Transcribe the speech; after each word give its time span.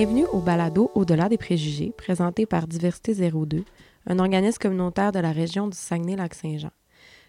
Bienvenue 0.00 0.24
au 0.32 0.40
balado 0.40 0.90
Au-delà 0.94 1.28
des 1.28 1.36
préjugés, 1.36 1.92
présenté 1.94 2.46
par 2.46 2.66
Diversité 2.66 3.12
02, 3.12 3.64
un 4.06 4.18
organisme 4.18 4.56
communautaire 4.58 5.12
de 5.12 5.18
la 5.18 5.30
région 5.30 5.68
du 5.68 5.76
Saguenay-Lac-Saint-Jean. 5.76 6.70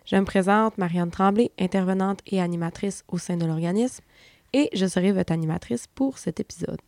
Je 0.05 0.15
me 0.15 0.23
présente 0.23 0.77
Marianne 0.77 1.11
Tremblay, 1.11 1.51
intervenante 1.59 2.21
et 2.27 2.39
animatrice 2.39 3.03
au 3.09 3.17
sein 3.17 3.35
de 3.35 3.45
l'organisme, 3.45 4.05
et 4.53 4.69
je 4.71 4.85
serai 4.85 5.11
votre 5.11 5.33
animatrice 5.33 5.87
pour 5.87 6.17
cet 6.17 6.39
épisode. 6.39 6.79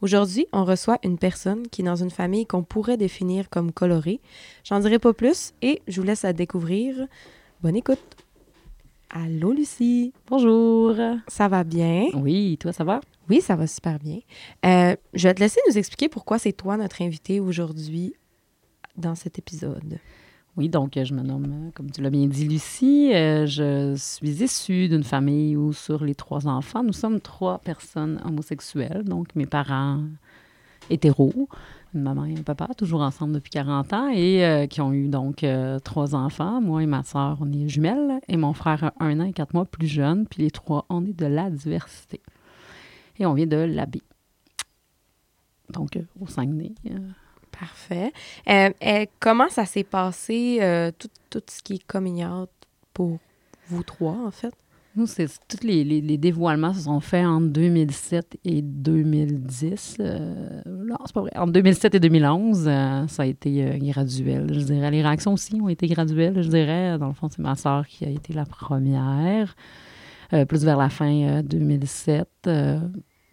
Aujourd'hui, 0.00 0.46
on 0.54 0.64
reçoit 0.64 0.98
une 1.04 1.18
personne 1.18 1.68
qui 1.68 1.82
est 1.82 1.84
dans 1.84 2.02
une 2.02 2.10
famille 2.10 2.46
qu'on 2.46 2.62
pourrait 2.62 2.96
définir 2.96 3.50
comme 3.50 3.70
colorée. 3.70 4.22
J'en 4.64 4.80
dirai 4.80 4.98
pas 4.98 5.12
plus 5.12 5.52
et 5.60 5.82
je 5.88 6.00
vous 6.00 6.06
laisse 6.06 6.24
à 6.24 6.32
découvrir. 6.32 7.06
Bonne 7.60 7.76
écoute. 7.76 8.17
Allô 9.10 9.52
Lucie. 9.52 10.12
Bonjour. 10.28 10.94
Ça 11.28 11.48
va 11.48 11.64
bien? 11.64 12.08
Oui, 12.12 12.58
toi 12.60 12.72
ça 12.72 12.84
va? 12.84 13.00
Oui, 13.30 13.40
ça 13.40 13.56
va 13.56 13.66
super 13.66 13.98
bien. 13.98 14.18
Euh, 14.66 14.96
je 15.14 15.28
vais 15.28 15.34
te 15.34 15.40
laisser 15.40 15.60
nous 15.66 15.78
expliquer 15.78 16.10
pourquoi 16.10 16.38
c'est 16.38 16.52
toi 16.52 16.76
notre 16.76 17.00
invité 17.00 17.40
aujourd'hui 17.40 18.12
dans 18.98 19.14
cet 19.14 19.38
épisode. 19.38 19.98
Oui, 20.58 20.68
donc 20.68 20.92
je 21.02 21.14
me 21.14 21.22
nomme, 21.22 21.70
comme 21.74 21.90
tu 21.90 22.02
l'as 22.02 22.10
bien 22.10 22.26
dit, 22.26 22.48
Lucie. 22.48 23.12
Euh, 23.14 23.46
je 23.46 23.94
suis 23.96 24.42
issue 24.42 24.88
d'une 24.88 25.04
famille 25.04 25.56
où 25.56 25.72
sur 25.72 26.04
les 26.04 26.14
trois 26.14 26.46
enfants, 26.46 26.82
nous 26.82 26.92
sommes 26.92 27.20
trois 27.20 27.58
personnes 27.58 28.20
homosexuelles, 28.26 29.04
donc 29.04 29.34
mes 29.34 29.46
parents 29.46 30.02
hétéros, 30.90 31.48
une 31.94 32.02
maman 32.02 32.24
et 32.24 32.38
un 32.38 32.42
papa, 32.42 32.68
toujours 32.76 33.00
ensemble 33.00 33.32
depuis 33.34 33.50
40 33.50 33.92
ans, 33.92 34.08
et 34.08 34.44
euh, 34.44 34.66
qui 34.66 34.80
ont 34.80 34.92
eu 34.92 35.08
donc 35.08 35.44
euh, 35.44 35.78
trois 35.78 36.14
enfants. 36.14 36.60
Moi 36.60 36.82
et 36.82 36.86
ma 36.86 37.02
soeur, 37.02 37.38
on 37.40 37.52
est 37.52 37.68
jumelles, 37.68 38.20
et 38.28 38.36
mon 38.36 38.52
frère 38.52 38.84
a 38.84 38.92
un 39.00 39.20
an 39.20 39.24
et 39.24 39.32
quatre 39.32 39.54
mois 39.54 39.64
plus 39.64 39.86
jeune, 39.86 40.26
puis 40.26 40.42
les 40.42 40.50
trois, 40.50 40.86
on 40.88 41.04
est 41.04 41.18
de 41.18 41.26
la 41.26 41.50
diversité. 41.50 42.20
Et 43.18 43.26
on 43.26 43.34
vient 43.34 43.46
de 43.46 43.56
l'Abbé. 43.56 44.02
Donc, 45.70 45.98
au 46.20 46.26
Saguenay. 46.26 46.72
Parfait. 47.58 48.12
Euh, 48.48 48.70
euh, 48.84 49.06
comment 49.20 49.48
ça 49.48 49.66
s'est 49.66 49.84
passé, 49.84 50.58
euh, 50.60 50.92
tout, 50.96 51.08
tout, 51.30 51.42
ce 51.48 51.62
qui 51.62 51.74
est 51.74 51.86
coming 51.86 52.24
pour 52.94 53.18
vous 53.68 53.82
trois, 53.82 54.16
en 54.26 54.30
fait? 54.30 54.54
Nous, 54.98 55.06
c'est 55.06 55.28
tous 55.48 55.64
les, 55.64 56.18
dévoilements 56.18 56.74
se 56.74 56.82
sont 56.82 57.00
faits 57.00 57.24
entre 57.24 57.46
2007 57.46 58.38
et 58.44 58.62
2010. 58.62 59.98
non, 60.66 60.96
c'est 61.06 61.14
pas 61.14 61.20
vrai. 61.20 61.30
Entre 61.36 61.52
2007 61.52 61.94
et 61.94 62.00
2011, 62.00 62.64
ça 62.64 63.22
a 63.22 63.26
été 63.26 63.78
graduel, 63.80 64.52
je 64.52 64.60
dirais. 64.60 64.90
Les 64.90 65.02
réactions 65.02 65.32
aussi 65.32 65.54
ont 65.60 65.68
été 65.68 65.86
graduelles, 65.86 66.42
je 66.42 66.48
dirais. 66.48 66.98
Dans 66.98 67.08
le 67.08 67.14
fond, 67.14 67.28
c'est 67.30 67.40
ma 67.40 67.54
sœur 67.54 67.86
qui 67.86 68.04
a 68.04 68.10
été 68.10 68.32
la 68.32 68.44
première. 68.44 69.54
plus 70.30 70.64
vers 70.64 70.76
la 70.76 70.88
fin 70.88 71.42
2007 71.42 72.48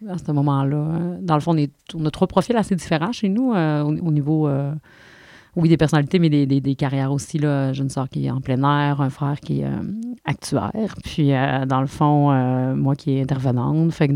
à 0.08 0.18
ce 0.18 0.32
moment-là. 0.32 0.76
Hein. 0.76 1.18
Dans 1.20 1.34
le 1.34 1.40
fond, 1.40 1.56
on, 1.94 2.04
a 2.04 2.10
trois 2.10 2.26
profils 2.26 2.56
assez 2.56 2.74
différents 2.74 3.12
chez 3.12 3.28
nous 3.28 3.52
euh, 3.54 3.82
au, 3.82 4.10
niveau, 4.10 4.48
euh, 4.48 4.72
oui, 5.56 5.68
des 5.68 5.76
personnalités, 5.76 6.18
mais 6.18 6.28
des, 6.28 6.46
des, 6.46 6.74
carrières 6.74 7.12
aussi. 7.12 7.38
Là. 7.38 7.72
J'ai 7.72 7.82
une 7.82 7.90
soeur 7.90 8.08
qui 8.08 8.26
est 8.26 8.30
en 8.30 8.40
plein 8.40 8.62
air, 8.62 9.00
un 9.00 9.10
frère 9.10 9.40
qui 9.40 9.60
est 9.60 9.64
euh, 9.64 9.82
actuaire. 10.24 10.94
Puis, 11.02 11.30
dans 11.66 11.80
le 11.80 11.86
fond, 11.86 12.30
moi 12.74 12.94
qui 12.94 13.16
est 13.16 13.22
intervenante. 13.22 13.92
Fait 13.92 14.08
que 14.08 14.14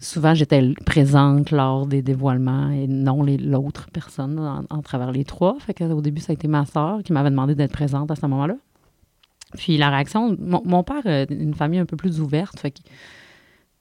souvent, 0.00 0.34
j'étais 0.34 0.72
présente 0.84 1.50
lors 1.50 1.86
des 1.86 2.02
dévoilements 2.02 2.70
et 2.70 2.86
non 2.86 3.22
l'autre 3.22 3.88
personne 3.92 4.38
en, 4.38 4.64
en, 4.68 4.82
travers 4.82 5.12
les 5.12 5.24
trois. 5.24 5.56
Fait 5.60 5.74
qu'au 5.74 6.00
début, 6.00 6.20
ça 6.20 6.32
a 6.32 6.34
été 6.34 6.48
ma 6.48 6.64
soeur 6.64 7.02
qui 7.02 7.12
m'avait 7.12 7.30
demandé 7.30 7.54
d'être 7.54 7.72
présente 7.72 8.10
à 8.10 8.16
ce 8.16 8.22
moment-là. 8.26 8.56
Puis 9.56 9.76
la 9.76 9.90
réaction, 9.90 10.36
mon, 10.40 10.62
mon 10.64 10.82
père 10.82 11.02
une 11.30 11.54
famille 11.54 11.78
un 11.78 11.86
peu 11.86 11.96
plus 11.96 12.20
ouverte. 12.20 12.58
Fait 12.58 12.70
que 12.70 12.78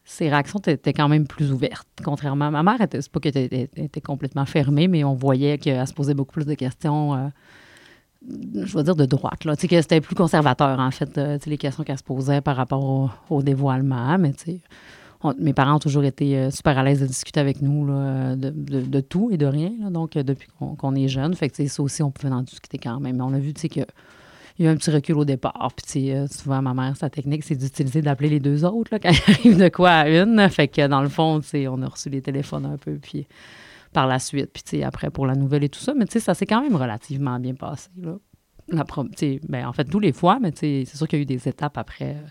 ses 0.03 0.29
réactions 0.29 0.59
étaient 0.65 0.93
quand 0.93 1.07
même 1.07 1.27
plus 1.27 1.51
ouvertes. 1.51 1.87
Contrairement 2.03 2.47
à 2.47 2.51
ma 2.51 2.63
mère, 2.63 2.77
c'est 2.91 3.09
pas 3.09 3.19
qu'elle 3.19 3.37
était, 3.37 4.01
complètement 4.01 4.45
fermée, 4.45 4.87
mais 4.87 5.03
on 5.03 5.13
voyait 5.13 5.57
qu'elle 5.57 5.85
se 5.85 5.93
posait 5.93 6.13
beaucoup 6.13 6.33
plus 6.33 6.45
de 6.45 6.55
questions, 6.55 7.13
euh, 7.13 7.27
je 8.65 8.75
veux 8.75 8.83
dire, 8.83 8.95
de 8.95 9.05
droite. 9.05 9.45
Là. 9.45 9.55
Que 9.55 9.81
c'était 9.81 10.01
plus 10.01 10.15
conservateur, 10.15 10.79
en 10.79 10.91
fait, 10.91 11.17
euh, 11.17 11.37
les 11.45 11.57
questions 11.57 11.83
qu'elle 11.83 11.97
se 11.97 12.03
posait 12.03 12.41
par 12.41 12.55
rapport 12.55 13.09
au, 13.29 13.43
dévoilement. 13.43 14.17
Mais 14.17 14.33
mes 15.39 15.53
parents 15.53 15.75
ont 15.75 15.79
toujours 15.79 16.03
été 16.03 16.35
euh, 16.35 16.49
super 16.49 16.77
à 16.79 16.83
l'aise 16.83 16.99
de 16.99 17.05
discuter 17.05 17.39
avec 17.39 17.61
nous 17.61 17.85
là, 17.85 18.35
de, 18.35 18.99
tout 19.01 19.29
et 19.31 19.37
de 19.37 19.45
rien. 19.45 19.71
Donc, 19.91 20.13
depuis 20.13 20.49
qu'on 20.57 20.95
est 20.95 21.07
jeune. 21.07 21.35
Fait 21.35 21.49
que 21.49 21.67
ça 21.67 21.83
aussi, 21.83 22.01
on 22.01 22.09
pouvait 22.09 22.33
en 22.33 22.41
discuter 22.41 22.79
quand 22.79 22.99
même. 22.99 23.17
Mais 23.17 23.23
on 23.23 23.33
a 23.33 23.39
vu 23.39 23.53
que 23.53 23.81
il 24.57 24.65
y 24.65 24.67
a 24.67 24.71
eu 24.71 24.73
un 24.73 24.77
petit 24.77 24.91
recul 24.91 25.17
au 25.17 25.25
départ. 25.25 25.71
Puis, 25.75 26.11
euh, 26.11 26.27
souvent, 26.27 26.61
ma 26.61 26.73
mère, 26.73 26.95
sa 26.97 27.09
technique, 27.09 27.43
c'est 27.43 27.55
d'utiliser 27.55 28.01
d'appeler 28.01 28.29
les 28.29 28.39
deux 28.39 28.65
autres 28.65 28.89
là, 28.91 28.99
quand 28.99 29.11
il 29.11 29.33
arrive 29.33 29.57
de 29.57 29.69
quoi 29.69 29.91
à 29.91 30.09
une. 30.09 30.47
Fait 30.49 30.67
que, 30.67 30.87
dans 30.87 31.01
le 31.01 31.09
fond, 31.09 31.41
on 31.53 31.81
a 31.81 31.87
reçu 31.87 32.09
les 32.09 32.21
téléphones 32.21 32.65
un 32.65 32.77
peu, 32.77 32.95
puis 32.95 33.27
par 33.93 34.07
la 34.07 34.19
suite, 34.19 34.51
puis 34.53 34.83
après, 34.83 35.09
pour 35.09 35.25
la 35.25 35.35
nouvelle 35.35 35.63
et 35.63 35.69
tout 35.69 35.79
ça. 35.79 35.93
Mais, 35.93 36.05
tu 36.05 36.13
sais, 36.13 36.19
ça 36.19 36.33
s'est 36.33 36.45
quand 36.45 36.61
même 36.61 36.75
relativement 36.75 37.39
bien 37.39 37.53
passé, 37.53 37.89
là. 37.97 38.17
La 38.67 38.85
ben, 39.49 39.65
en 39.65 39.73
fait, 39.73 39.83
tous 39.83 39.99
les 39.99 40.13
fois, 40.13 40.39
mais 40.41 40.53
c'est 40.55 40.85
sûr 40.85 41.05
qu'il 41.05 41.19
y 41.19 41.21
a 41.21 41.23
eu 41.23 41.25
des 41.25 41.49
étapes 41.49 41.77
après. 41.77 42.11
Euh, 42.11 42.27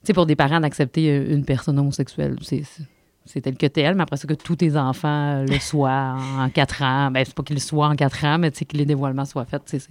tu 0.00 0.06
sais, 0.06 0.12
pour 0.14 0.24
des 0.24 0.36
parents 0.36 0.60
d'accepter 0.60 1.10
euh, 1.10 1.34
une 1.34 1.44
personne 1.44 1.78
homosexuelle, 1.78 2.36
c'est 3.26 3.40
tel 3.42 3.58
que 3.58 3.66
tel, 3.66 3.94
mais 3.94 4.04
après 4.04 4.16
ça, 4.16 4.26
que 4.26 4.32
tous 4.32 4.56
tes 4.56 4.78
enfants 4.78 5.44
le 5.46 5.58
soient 5.58 6.16
en 6.38 6.48
quatre 6.48 6.80
ans, 6.82 7.10
ben, 7.10 7.22
c'est 7.22 7.34
pas 7.34 7.42
qu'ils 7.42 7.56
le 7.56 7.60
soient 7.60 7.88
en 7.88 7.96
quatre 7.96 8.24
ans, 8.24 8.38
mais 8.38 8.50
que 8.50 8.76
les 8.76 8.86
dévoilements 8.86 9.26
soient 9.26 9.44
faits, 9.44 9.62
c'est 9.66 9.82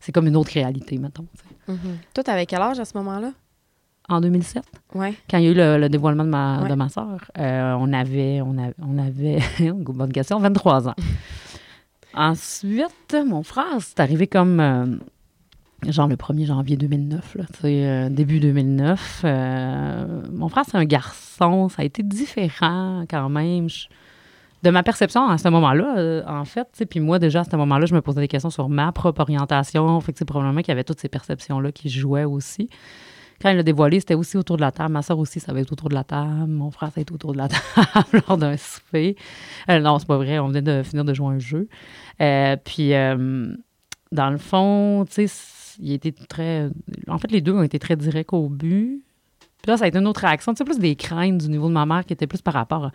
c'est 0.00 0.12
comme 0.12 0.26
une 0.26 0.36
autre 0.36 0.52
réalité, 0.52 0.98
mettons. 0.98 1.26
Mm 1.68 1.74
-hmm. 1.74 1.96
Toi, 2.14 2.24
t'avais 2.24 2.46
quel 2.46 2.62
âge 2.62 2.80
à 2.80 2.84
ce 2.84 2.96
moment-là? 2.98 3.32
En 4.08 4.20
2007. 4.20 4.64
Oui. 4.94 5.16
Quand 5.28 5.38
il 5.38 5.44
y 5.44 5.48
a 5.48 5.50
eu 5.50 5.80
le, 5.80 5.88
dévoilement 5.88 6.24
de 6.24 6.30
ma, 6.30 6.62
ouais. 6.62 6.68
de 6.68 6.74
ma 6.74 6.88
soeur, 6.88 7.30
euh, 7.38 7.76
on 7.78 7.92
avait, 7.92 8.40
on 8.40 8.58
avait, 8.58 8.74
on 8.82 8.98
avait 8.98 9.38
bonne 9.72 10.12
question, 10.12 10.40
23 10.40 10.88
ans. 10.88 10.94
Ensuite, 12.14 13.16
mon 13.26 13.42
frère, 13.42 13.76
c'est 13.78 14.00
arrivé 14.00 14.26
comme, 14.26 14.58
euh, 14.58 14.96
genre 15.88 16.08
le 16.08 16.16
1er 16.16 16.46
janvier 16.46 16.76
2009, 16.76 17.36
là, 17.36 17.44
euh, 17.64 18.08
début 18.08 18.40
2009. 18.40 19.22
Euh, 19.24 20.22
mon 20.32 20.48
frère, 20.48 20.64
c'est 20.66 20.76
un 20.76 20.84
garçon, 20.84 21.68
ça 21.68 21.82
a 21.82 21.84
été 21.84 22.02
différent 22.02 23.04
quand 23.08 23.28
même. 23.28 23.68
Je, 23.68 23.86
de 24.62 24.70
ma 24.70 24.82
perception 24.82 25.26
à 25.28 25.38
ce 25.38 25.48
moment-là, 25.48 25.94
euh, 25.96 26.22
en 26.26 26.44
fait, 26.44 26.68
puis 26.88 27.00
moi, 27.00 27.18
déjà, 27.18 27.40
à 27.40 27.44
ce 27.44 27.56
moment-là, 27.56 27.86
je 27.86 27.94
me 27.94 28.02
posais 28.02 28.20
des 28.20 28.28
questions 28.28 28.50
sur 28.50 28.68
ma 28.68 28.92
propre 28.92 29.20
orientation. 29.20 29.98
Fait 30.00 30.12
que 30.12 30.18
c'est 30.18 30.24
probablement 30.24 30.60
qu'il 30.60 30.68
y 30.68 30.72
avait 30.72 30.84
toutes 30.84 31.00
ces 31.00 31.08
perceptions-là 31.08 31.72
qui 31.72 31.88
jouaient 31.88 32.24
aussi. 32.24 32.68
Quand 33.40 33.48
il 33.48 33.56
l'a 33.56 33.62
dévoilé, 33.62 34.00
c'était 34.00 34.14
aussi 34.14 34.36
autour 34.36 34.56
de 34.56 34.60
la 34.60 34.70
table. 34.70 34.92
Ma 34.92 35.00
soeur 35.00 35.18
aussi, 35.18 35.40
ça 35.40 35.54
va 35.54 35.60
être 35.60 35.72
autour 35.72 35.88
de 35.88 35.94
la 35.94 36.04
table. 36.04 36.46
Mon 36.46 36.70
frère, 36.70 36.90
ça 36.90 36.96
va 36.96 37.02
être 37.02 37.12
autour 37.12 37.32
de 37.32 37.38
la 37.38 37.48
table 37.48 38.22
lors 38.28 38.36
d'un 38.36 38.58
souper. 38.58 39.16
Euh, 39.70 39.80
non, 39.80 39.98
c'est 39.98 40.08
pas 40.08 40.18
vrai. 40.18 40.38
On 40.38 40.48
venait 40.48 40.60
de 40.60 40.82
finir 40.82 41.06
de 41.06 41.14
jouer 41.14 41.28
un 41.28 41.38
jeu. 41.38 41.66
Euh, 42.20 42.56
puis, 42.62 42.90
dans 42.90 44.30
le 44.30 44.38
fond, 44.38 45.06
tu 45.08 45.26
sais, 45.26 45.76
il 45.80 45.92
était 45.92 46.12
très. 46.12 46.68
En 47.08 47.16
fait, 47.16 47.30
les 47.30 47.40
deux 47.40 47.52
ont 47.52 47.62
été 47.62 47.78
très 47.78 47.96
directs 47.96 48.34
au 48.34 48.50
but. 48.50 49.02
Puis 49.62 49.70
là, 49.70 49.76
ça 49.76 49.84
a 49.84 49.88
été 49.88 49.98
une 49.98 50.06
autre 50.06 50.20
réaction. 50.20 50.52
Tu 50.52 50.58
sais, 50.58 50.64
plus 50.64 50.78
des 50.78 50.96
craintes 50.96 51.38
du 51.38 51.48
niveau 51.48 51.68
de 51.68 51.74
ma 51.74 51.86
mère 51.86 52.04
qui 52.04 52.12
était 52.12 52.26
plus 52.26 52.42
par 52.42 52.54
rapport 52.54 52.86
à 52.86 52.92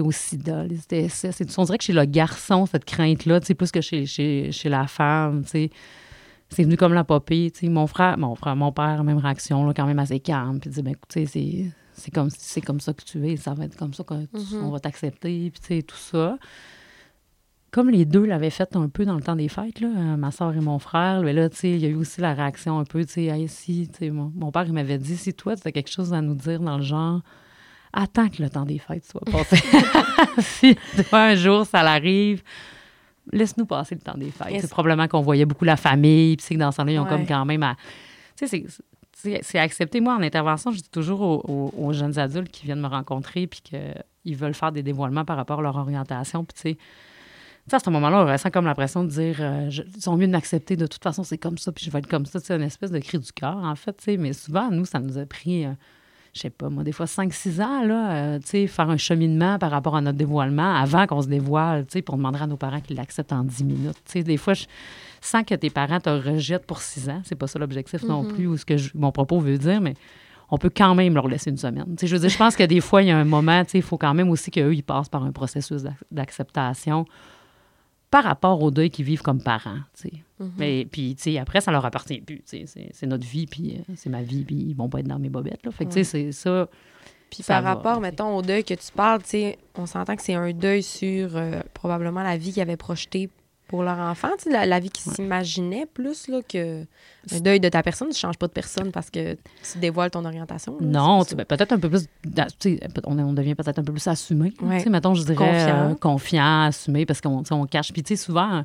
au 0.00 0.12
sida, 0.12 0.64
les 0.64 0.78
ITSS. 0.78 1.58
On 1.58 1.64
dirait 1.64 1.78
que 1.78 1.84
chez 1.84 1.92
le 1.92 2.04
garçon, 2.04 2.66
cette 2.66 2.84
crainte-là, 2.84 3.40
plus 3.40 3.70
que 3.70 3.80
chez, 3.80 4.06
chez, 4.06 4.52
chez 4.52 4.68
la 4.68 4.86
femme, 4.86 5.42
c'est 5.44 5.70
venu 6.56 6.76
comme 6.76 6.94
la 6.94 7.04
popée. 7.04 7.52
Mon 7.62 7.86
frère, 7.86 8.18
mon 8.18 8.34
frère, 8.34 8.56
mon 8.56 8.72
père, 8.72 9.04
même 9.04 9.18
réaction, 9.18 9.66
là, 9.66 9.74
quand 9.74 9.86
même 9.86 9.98
assez 9.98 10.20
calme. 10.20 10.60
Puis 10.60 10.70
dit, 10.70 10.82
ben 10.82 10.92
écoutez, 10.92 11.26
c'est 11.26 12.10
comme, 12.10 12.30
comme 12.66 12.80
ça 12.80 12.92
que 12.92 13.02
tu 13.02 13.28
es, 13.28 13.36
ça 13.36 13.54
va 13.54 13.64
être 13.64 13.76
comme 13.76 13.94
ça 13.94 14.04
qu'on 14.04 14.22
mm-hmm. 14.22 14.70
va 14.70 14.80
t'accepter, 14.80 15.50
puis 15.50 15.82
tout 15.82 15.96
ça. 15.96 16.38
Comme 17.70 17.88
les 17.88 18.04
deux 18.04 18.24
l'avaient 18.24 18.50
fait 18.50 18.74
un 18.74 18.88
peu 18.88 19.04
dans 19.04 19.14
le 19.14 19.22
temps 19.22 19.36
des 19.36 19.48
fêtes, 19.48 19.80
là, 19.80 19.88
euh, 19.96 20.16
ma 20.16 20.32
soeur 20.32 20.56
et 20.56 20.60
mon 20.60 20.80
frère, 20.80 21.22
mais 21.22 21.32
là, 21.32 21.48
il 21.62 21.78
y 21.78 21.86
a 21.86 21.88
eu 21.88 21.94
aussi 21.94 22.20
la 22.20 22.34
réaction 22.34 22.80
un 22.80 22.84
peu, 22.84 23.04
tu 23.04 23.12
sais, 23.12 23.46
si, 23.46 23.88
mon, 24.10 24.32
mon 24.34 24.50
père, 24.50 24.64
il 24.66 24.72
m'avait 24.72 24.98
dit, 24.98 25.16
si 25.16 25.32
toi, 25.34 25.54
tu 25.54 25.68
as 25.68 25.72
quelque 25.72 25.90
chose 25.90 26.12
à 26.12 26.20
nous 26.20 26.34
dire 26.34 26.58
dans 26.58 26.78
le 26.78 26.82
genre, 26.82 27.20
attends 27.92 28.28
que 28.28 28.42
le 28.42 28.50
temps 28.50 28.64
des 28.64 28.78
fêtes 28.78 29.04
soit 29.04 29.24
passé. 29.30 29.56
si 30.38 30.76
un 31.12 31.34
jour 31.34 31.66
ça 31.66 31.82
l'arrive, 31.82 32.42
laisse-nous 33.32 33.66
passer 33.66 33.94
le 33.94 34.00
temps 34.00 34.16
des 34.16 34.30
fêtes. 34.30 34.60
C'est 34.60 34.70
probablement 34.70 35.08
qu'on 35.08 35.20
voyait 35.20 35.46
beaucoup 35.46 35.64
la 35.64 35.76
famille, 35.76 36.36
puis 36.36 36.46
c'est 36.46 36.54
que 36.54 36.60
dans 36.60 36.72
ce 36.72 36.78
temps-là, 36.78 36.92
ils 36.92 36.98
ont 36.98 37.06
comme 37.06 37.26
quand 37.26 37.44
même 37.44 37.62
à. 37.62 37.76
Tu 38.36 38.46
sais, 38.46 38.64
c'est 39.42 39.58
accepté. 39.58 40.00
Moi, 40.00 40.14
en 40.14 40.22
intervention, 40.22 40.70
je 40.70 40.78
dis 40.78 40.90
toujours 40.90 41.44
aux, 41.48 41.92
jeunes 41.92 42.18
adultes 42.18 42.50
qui 42.50 42.66
viennent 42.66 42.80
me 42.80 42.88
rencontrer, 42.88 43.46
puis 43.46 43.60
qu'ils 43.60 44.36
veulent 44.36 44.54
faire 44.54 44.72
des 44.72 44.82
dévoilements 44.82 45.24
par 45.24 45.36
rapport 45.36 45.60
à 45.60 45.62
leur 45.62 45.76
orientation, 45.76 46.44
puis 46.44 46.54
tu 46.54 46.78
sais. 47.70 47.76
à 47.76 47.78
ce 47.78 47.90
moment-là, 47.90 48.22
on 48.24 48.26
ressent 48.26 48.50
comme 48.50 48.64
l'impression 48.64 49.04
de 49.04 49.10
dire 49.10 49.36
euh, 49.40 49.70
ils 49.94 50.02
sont 50.02 50.16
mieux 50.16 50.26
de 50.26 50.32
m'accepter, 50.32 50.76
de 50.76 50.86
toute 50.86 51.02
façon, 51.02 51.22
c'est 51.22 51.38
comme 51.38 51.58
ça, 51.58 51.72
puis 51.72 51.84
je 51.84 51.90
vais 51.90 51.98
être 51.98 52.08
comme 52.08 52.26
ça. 52.26 52.40
C'est 52.40 52.54
une 52.54 52.62
espèce 52.62 52.90
de 52.90 52.98
cri 52.98 53.18
du 53.18 53.32
cœur, 53.32 53.56
en 53.56 53.74
fait. 53.74 54.02
Mais 54.18 54.32
souvent, 54.32 54.70
nous, 54.70 54.84
ça 54.84 55.00
nous 55.00 55.18
a 55.18 55.26
pris. 55.26 55.66
Euh, 55.66 55.72
je 56.32 56.40
sais 56.40 56.50
pas, 56.50 56.68
moi, 56.68 56.84
des 56.84 56.92
fois 56.92 57.06
5-6 57.06 57.60
ans, 57.60 57.82
là, 57.84 58.12
euh, 58.12 58.38
tu 58.38 58.46
sais, 58.46 58.66
faire 58.66 58.88
un 58.88 58.96
cheminement 58.96 59.58
par 59.58 59.70
rapport 59.70 59.96
à 59.96 60.00
notre 60.00 60.16
dévoilement 60.18 60.74
avant 60.76 61.06
qu'on 61.06 61.22
se 61.22 61.28
dévoile, 61.28 61.86
tu 61.86 61.94
sais, 61.94 62.02
pour 62.02 62.16
demander 62.16 62.40
à 62.40 62.46
nos 62.46 62.56
parents 62.56 62.80
qu'ils 62.80 62.96
l'acceptent 62.96 63.32
en 63.32 63.42
10 63.44 63.64
minutes. 63.64 63.96
Tu 64.04 64.12
sais, 64.12 64.22
des 64.22 64.36
fois, 64.36 64.54
je 64.54 64.64
sens 65.20 65.42
que 65.44 65.54
tes 65.54 65.70
parents 65.70 65.98
te 66.00 66.08
rejettent 66.10 66.66
pour 66.66 66.80
6 66.80 67.08
ans. 67.10 67.20
C'est 67.24 67.34
pas 67.34 67.46
ça 67.48 67.58
l'objectif 67.58 68.02
non 68.04 68.22
Mm-hmm. 68.22 68.28
plus, 68.34 68.46
ou 68.46 68.56
ce 68.56 68.64
que 68.64 68.76
je, 68.76 68.90
mon 68.94 69.10
propos 69.12 69.40
veut 69.40 69.58
dire, 69.58 69.80
mais 69.80 69.94
on 70.52 70.58
peut 70.58 70.70
quand 70.74 70.94
même 70.94 71.14
leur 71.14 71.26
laisser 71.28 71.50
une 71.50 71.56
semaine. 71.56 71.84
Tu 71.90 72.00
sais, 72.00 72.06
je 72.06 72.14
veux 72.14 72.20
dire, 72.20 72.28
je 72.30 72.38
pense 72.38 72.54
que 72.56 72.64
des 72.64 72.80
fois, 72.80 73.02
il 73.02 73.08
y 73.08 73.10
a 73.10 73.18
un 73.18 73.24
moment, 73.24 73.64
tu 73.64 73.70
sais, 73.72 73.78
il 73.78 73.82
faut 73.82 73.98
quand 73.98 74.14
même 74.14 74.30
aussi 74.30 74.50
qu'eux, 74.50 74.74
ils 74.74 74.82
passent 74.82 75.08
par 75.08 75.24
un 75.24 75.32
processus 75.32 75.82
d'ac- 75.82 75.94
d'acceptation 76.12 77.04
par 78.10 78.24
rapport 78.24 78.60
aux 78.62 78.70
deuil 78.70 78.90
qu'ils 78.90 79.04
vivent 79.04 79.22
comme 79.22 79.42
parents. 79.42 79.78
Mhm. 80.04 80.52
Mais 80.58 80.86
puis, 80.90 81.14
tu 81.14 81.22
sais, 81.22 81.38
après, 81.38 81.60
ça 81.60 81.70
leur 81.70 81.84
appartient 81.84 82.20
plus. 82.20 82.42
C'est- 82.44 83.06
notre 83.06 83.26
vie, 83.26 83.46
puis 83.46 83.76
euh, 83.78 83.92
c'est 83.96 84.10
ma 84.10 84.22
vie, 84.22 84.44
puis 84.44 84.56
ils 84.56 84.74
vont 84.74 84.88
pas 84.88 85.00
être 85.00 85.08
dans 85.08 85.18
mes 85.18 85.28
bobettes, 85.28 85.64
là. 85.64 85.70
Fait 85.70 85.84
que, 85.84 85.90
tu 85.90 86.04
sais, 86.04 86.04
c'est 86.04 86.32
ça... 86.32 86.68
Puis 87.30 87.44
par 87.44 87.62
va, 87.62 87.74
rapport, 87.74 88.00
mettons, 88.00 88.36
au 88.36 88.42
deuil 88.42 88.64
que 88.64 88.74
tu 88.74 88.90
parles, 88.92 89.20
on 89.76 89.86
s'entend 89.86 90.16
que 90.16 90.22
c'est 90.22 90.34
un 90.34 90.52
deuil 90.52 90.82
sur 90.82 91.36
euh, 91.36 91.60
probablement 91.74 92.24
la 92.24 92.36
vie 92.36 92.52
qu'ils 92.52 92.62
avaient 92.62 92.76
projetée 92.76 93.30
pour 93.70 93.84
leur 93.84 93.98
enfant, 93.98 94.30
tu 94.36 94.44
sais, 94.44 94.50
la, 94.50 94.66
la 94.66 94.80
vie 94.80 94.90
qu'ils 94.90 95.12
s'imaginaient 95.12 95.86
plus 95.86 96.26
là, 96.26 96.40
que 96.42 96.82
un 97.32 97.40
deuil 97.40 97.60
de 97.60 97.68
ta 97.68 97.84
personne. 97.84 98.08
Tu 98.08 98.14
ne 98.14 98.18
changes 98.18 98.36
pas 98.36 98.48
de 98.48 98.52
personne 98.52 98.90
parce 98.90 99.10
que 99.10 99.34
tu 99.34 99.78
dévoiles 99.78 100.10
ton 100.10 100.24
orientation. 100.24 100.76
là, 100.80 100.86
Non, 100.86 101.22
ben, 101.36 101.44
peut-être 101.44 101.70
un 101.72 101.78
peu 101.78 101.88
plus. 101.88 102.06
on, 103.06 103.18
on 103.20 103.32
devient 103.32 103.54
peut-être 103.54 103.78
un 103.78 103.84
peu 103.84 103.92
plus 103.92 104.06
assumé. 104.08 104.52
Ouais. 104.60 104.78
Tu 104.78 104.84
sais, 104.84 104.90
mettons, 104.90 105.14
je 105.14 105.22
dirais 105.22 105.36
Confiant. 105.36 105.90
euh, 105.90 105.94
confiant, 105.94 106.62
assumé, 106.64 107.06
parce 107.06 107.20
qu'on 107.20 107.44
on 107.48 107.66
cache. 107.66 107.92
Puis, 107.92 108.02
tu 108.02 108.16
sais, 108.16 108.22
souvent, 108.24 108.64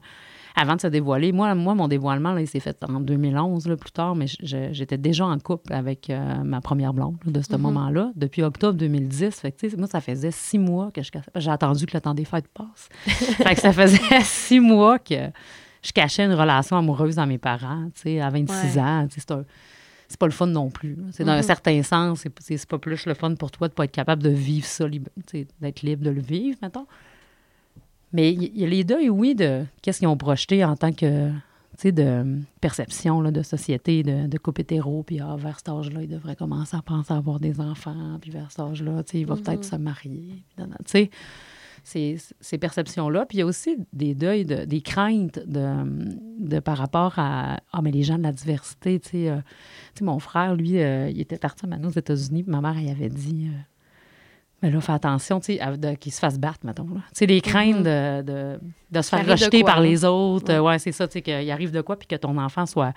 avant 0.55 0.75
de 0.75 0.81
se 0.81 0.87
dévoiler, 0.87 1.31
moi, 1.31 1.53
moi 1.55 1.75
mon 1.75 1.87
dévoilement, 1.87 2.33
là, 2.33 2.41
il 2.41 2.47
s'est 2.47 2.59
fait 2.59 2.77
en 2.87 2.99
2011, 2.99 3.67
là, 3.67 3.75
plus 3.75 3.91
tard, 3.91 4.15
mais 4.15 4.25
j'étais 4.41 4.97
déjà 4.97 5.25
en 5.25 5.37
couple 5.39 5.73
avec 5.73 6.09
euh, 6.09 6.43
ma 6.43 6.61
première 6.61 6.93
blonde 6.93 7.17
là, 7.25 7.31
de 7.31 7.41
ce 7.41 7.55
Mhm. 7.55 7.61
moment-là, 7.61 8.11
depuis 8.15 8.41
octobre 8.43 8.77
2010. 8.77 9.39
Fait 9.41 9.51
que, 9.51 9.57
tu 9.57 9.69
sais, 9.69 9.77
moi, 9.77 9.87
ça 9.87 10.01
faisait 10.01 10.31
six 10.31 10.57
mois 10.59 10.91
que 10.91 11.01
je 11.03 11.11
cachais. 11.11 11.29
J'ai 11.35 11.51
attendu 11.51 11.85
que 11.85 11.95
le 11.95 12.01
temps 12.01 12.13
des 12.13 12.25
fêtes 12.25 12.47
passe. 12.47 12.89
fait 13.05 13.55
que 13.55 13.61
ça 13.61 13.73
faisait 13.73 13.99
six 14.21 14.59
mois 14.59 14.99
que 14.99 15.29
je 15.83 15.91
cachais 15.91 16.23
une 16.25 16.33
relation 16.33 16.77
amoureuse 16.77 17.19
à 17.19 17.25
mes 17.25 17.37
parents, 17.37 17.85
tu 17.93 18.01
sais, 18.01 18.21
à 18.21 18.29
26 18.29 18.75
Ouais. 18.77 18.81
ans. 18.81 19.07
Tu 19.11 19.19
sais, 19.19 19.25
c'est 20.07 20.19
pas 20.19 20.25
le 20.27 20.31
fun 20.31 20.47
non 20.47 20.69
plus. 20.69 20.97
C'est 21.11 21.23
dans 21.23 21.31
un 21.31 21.37
Mhm. 21.37 21.43
certain 21.43 21.83
sens, 21.83 22.25
c'est- 22.39 22.65
pas 22.67 22.77
plus 22.77 23.05
le 23.07 23.13
fun 23.13 23.33
pour 23.35 23.51
toi 23.51 23.67
de 23.67 23.73
pas 23.73 23.85
être 23.85 23.91
capable 23.91 24.21
de 24.23 24.29
vivre 24.29 24.65
ça, 24.67 24.85
d'être 24.87 25.81
libre 25.81 26.03
de 26.03 26.11
le 26.11 26.21
vivre, 26.21 26.57
mettons. 26.61 26.85
Mais 28.15 28.31
il 28.31 28.57
y, 28.57 28.63
a 28.63 28.67
les 28.67 28.83
deuils, 28.83 29.09
oui, 29.09 29.35
de 29.35 29.65
qu'est-ce 29.81 29.99
qu'ils 29.99 30.07
ont 30.07 30.17
projeté 30.17 30.63
en 30.63 30.75
tant 30.75 30.93
que, 30.93 31.29
de 31.83 32.39
perception 32.61 33.19
là, 33.19 33.31
de 33.31 33.41
société, 33.41 34.03
de, 34.03 34.27
de 34.27 34.37
couple 34.37 34.61
hétéro, 34.61 35.03
puis 35.03 35.19
ah, 35.19 35.35
vers 35.37 35.57
cet 35.57 35.69
âge-là, 35.69 36.01
il 36.01 36.07
devrait 36.07 36.37
commencer 36.37 36.77
à 36.77 36.81
penser 36.81 37.13
à 37.13 37.17
avoir 37.17 37.39
des 37.39 37.59
enfants, 37.59 38.17
puis 38.21 38.31
vers 38.31 38.49
cet 38.49 38.61
âge-là, 38.61 39.03
il 39.13 39.25
va 39.25 39.35
peut-être 39.35 39.65
se 39.65 39.75
marier. 39.75 40.43
Tu 40.85 41.09
ces, 41.85 42.17
ces 42.41 42.57
perceptions-là. 42.57 43.25
Puis 43.25 43.37
il 43.37 43.39
y 43.39 43.43
a 43.43 43.45
aussi 43.45 43.77
des 43.93 44.15
deuils, 44.15 44.43
de- 44.43 44.65
des 44.65 44.81
craintes 44.81 45.39
de, 45.45 46.09
de 46.39 46.59
par 46.59 46.77
rapport 46.77 47.13
à 47.17 47.59
ah, 47.71 47.81
mais 47.81 47.91
les 47.91 48.03
gens 48.03 48.17
de 48.17 48.23
la 48.23 48.31
diversité. 48.31 48.99
Tu 48.99 49.09
sais, 49.09 49.29
euh, 49.29 49.37
mon 50.01 50.19
frère, 50.19 50.55
lui, 50.55 50.81
euh, 50.81 51.09
il 51.09 51.21
était 51.21 51.37
parti 51.37 51.67
maintenant 51.67 51.89
aux 51.89 51.91
États-Unis, 51.91 52.43
puis 52.43 52.51
ma 52.51 52.59
mère, 52.61 52.75
elle 52.77 52.89
avait 52.89 53.09
dit 53.09 53.49
euh, 53.49 53.57
Mais 54.65 54.71
là, 54.71 54.81
fais 54.81 54.93
attention, 54.93 55.39
tu 55.39 55.53
sais, 55.53 55.59
à- 55.59 55.77
de- 55.77 55.93
qu'il 55.93 56.11
se 56.11 56.19
fasse 56.19 56.39
battre, 56.39 56.59
mettons. 56.63 56.85
Tu 56.85 56.99
sais, 57.13 57.25
les 57.27 57.39
craintes 57.39 57.83
de, 57.83 58.21
de, 58.23 58.59
de 58.91 59.01
se 59.03 59.09
faire 59.09 59.19
rejeter 59.27 59.61
quoi, 59.61 59.73
par 59.73 59.79
les 59.81 60.03
autres. 60.03 60.51
euh, 60.51 60.59
Ouais, 60.59 60.79
c'est 60.79 60.91
ça, 60.91 61.07
tu 61.07 61.13
sais, 61.13 61.21
qu'il 61.21 61.51
arrive 61.51 61.69
de 61.71 61.81
quoi, 61.81 61.97
puis 61.99 62.07
que 62.07 62.15
ton 62.15 62.35
enfant 62.39 62.65
soit 62.65 62.93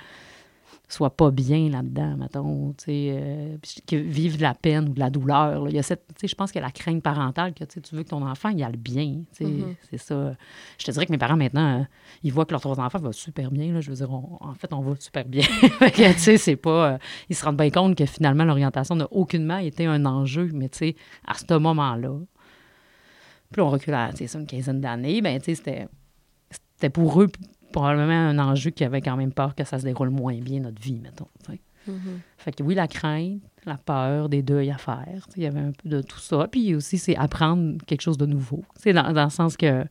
soit 0.90 1.10
pas 1.14 1.30
bien 1.30 1.68
là-dedans, 1.68 2.16
mettons, 2.16 2.72
tu 2.72 2.84
sais, 2.86 3.08
euh, 3.12 3.56
puis 3.60 3.82
que 3.86 3.96
vive 3.96 4.38
de 4.38 4.42
la 4.42 4.54
peine 4.54 4.88
ou 4.88 4.92
de 4.94 4.98
la 5.00 5.10
douleur. 5.10 5.64
là. 5.64 5.70
Il 5.70 5.76
y 5.76 5.78
a 5.78 5.82
cette, 5.82 6.06
tu 6.08 6.14
sais, 6.22 6.28
je 6.28 6.34
pense 6.34 6.50
qu'il 6.50 6.60
y 6.62 6.64
a 6.64 6.66
la 6.66 6.72
crainte 6.72 7.02
parentale 7.02 7.52
que 7.52 7.64
tu 7.64 7.80
veux 7.94 8.02
que 8.04 8.08
ton 8.08 8.26
enfant 8.26 8.48
il 8.48 8.62
aille 8.64 8.76
bien, 8.78 9.22
tu 9.36 9.44
sais, 9.44 9.44
Mhm. 9.44 9.74
c'est 9.90 9.98
ça. 9.98 10.34
Je 10.78 10.84
te 10.86 10.90
dirais 10.90 11.04
que 11.04 11.12
mes 11.12 11.18
parents 11.18 11.36
maintenant, 11.36 11.80
euh, 11.80 11.84
ils 12.22 12.32
voient 12.32 12.46
que 12.46 12.52
leurs 12.52 12.62
trois 12.62 12.80
enfants 12.80 12.98
vont 13.00 13.12
super 13.12 13.50
bien, 13.50 13.70
là. 13.72 13.80
je 13.82 13.90
veux 13.90 13.96
dire, 13.96 14.10
on- 14.10 14.38
en 14.40 14.54
fait, 14.54 14.72
on 14.72 14.80
va 14.80 14.94
super 14.98 15.26
bien. 15.26 15.42
Tu 15.94 16.18
sais, 16.18 16.38
c'est 16.38 16.56
pas, 16.56 16.92
euh, 16.94 16.98
ils 17.28 17.36
se 17.36 17.44
rendent 17.44 17.58
bien 17.58 17.70
compte 17.70 17.94
que 17.94 18.06
finalement 18.06 18.44
l'orientation 18.44 18.94
n'a 18.96 19.06
aucunement 19.12 19.58
été 19.58 19.84
un 19.84 20.06
enjeu, 20.06 20.48
mais 20.54 20.70
tu 20.70 20.78
sais, 20.78 20.96
à 21.26 21.34
ce 21.34 21.52
moment-là, 21.58 22.18
puis 23.52 23.62
on 23.62 23.70
recule 23.70 23.94
à, 23.94 24.10
tu 24.12 24.26
sais, 24.26 24.38
une 24.38 24.46
quinzaine 24.46 24.80
d'années, 24.80 25.20
ben 25.22 25.38
tu 25.38 25.46
sais, 25.46 25.54
c'était, 25.54 25.88
c'était 26.50 26.90
pour 26.90 27.20
eux 27.22 27.28
probablement 27.72 28.12
un 28.28 28.38
enjeu 28.38 28.70
qui 28.70 28.84
avait 28.84 29.00
quand 29.00 29.16
même 29.16 29.32
peur 29.32 29.54
que 29.54 29.64
ça 29.64 29.78
se 29.78 29.84
déroule 29.84 30.10
moins 30.10 30.38
bien 30.38 30.60
notre 30.60 30.80
vie, 30.80 30.98
mettons. 31.00 31.28
Mhm. 31.86 32.20
Fait 32.36 32.52
que 32.52 32.62
oui, 32.62 32.74
la 32.74 32.86
crainte, 32.86 33.40
la 33.64 33.76
peur, 33.78 34.28
des 34.28 34.42
deuils 34.42 34.70
à 34.70 34.76
faire. 34.78 35.26
Il 35.36 35.42
y 35.42 35.46
avait 35.46 35.60
un 35.60 35.72
peu 35.72 35.88
de 35.88 36.02
tout 36.02 36.18
ça. 36.18 36.46
Puis 36.50 36.74
aussi, 36.74 36.98
c'est 36.98 37.16
apprendre 37.16 37.78
quelque 37.86 38.02
chose 38.02 38.18
de 38.18 38.26
nouveau. 38.26 38.62
C'est 38.76 38.92
dans, 38.92 39.10
dans 39.12 39.24
le 39.24 39.30
sens 39.30 39.56
que 39.56 39.84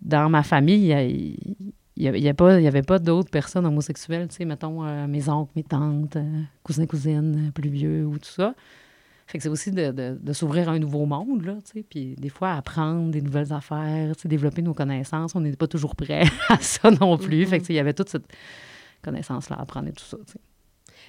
dans 0.00 0.28
ma 0.30 0.42
famille, 0.42 0.76
il 0.80 0.86
y 0.86 0.92
a- 0.92 1.02
il 1.04 2.04
y 2.04 2.06
avait, 2.06 2.20
y 2.20 2.32
pas, 2.32 2.54
avait 2.54 2.82
d'autres 3.00 3.30
personnes 3.30 3.66
homosexuelles, 3.66 4.28
tu 4.28 4.36
sais, 4.36 4.44
mettons 4.44 4.84
euh, 4.84 5.08
mes 5.08 5.28
oncles, 5.28 5.50
mes 5.56 5.64
tantes, 5.64 6.14
euh, 6.14 6.42
cousins, 6.62 6.86
cousines, 6.86 7.50
plus 7.52 7.68
vieux 7.70 8.06
ou 8.06 8.18
tout 8.18 8.28
ça. 8.30 8.54
Fait 9.30 9.36
que 9.38 9.42
c'est 9.42 9.50
aussi 9.50 9.70
de, 9.70 9.92
de- 9.92 10.18
de 10.20 10.32
s'ouvrir 10.32 10.68
à 10.70 10.72
un 10.72 10.78
nouveau 10.78 11.04
monde, 11.04 11.44
là, 11.44 11.52
tu 11.64 11.72
sais, 11.78 11.82
puis 11.88 12.16
des 12.16 12.30
fois 12.30 12.54
apprendre 12.54 13.10
des 13.10 13.20
nouvelles 13.20 13.52
affaires, 13.52 14.16
tu 14.16 14.22
sais, 14.22 14.28
développer 14.28 14.62
nos 14.62 14.72
connaissances. 14.74 15.34
On 15.36 15.40
n'est 15.42 15.54
pas 15.54 15.66
toujours 15.68 15.94
prêt 15.94 16.24
à 16.48 16.58
ça 16.58 16.90
non 16.90 17.16
plus. 17.18 17.44
Fait 17.46 17.58
que 17.58 17.62
tu 17.62 17.66
sais, 17.68 17.72
il 17.74 17.76
y 17.76 17.80
avait 17.80 17.92
toute 17.92 18.08
cette 18.08 18.26
connaissance-là 19.02 19.56
à 19.56 19.62
apprendre 19.62 19.88
et 19.88 19.92
tout 19.92 20.04
ça, 20.04 20.16
tu 20.26 20.32
sais. 20.32 20.40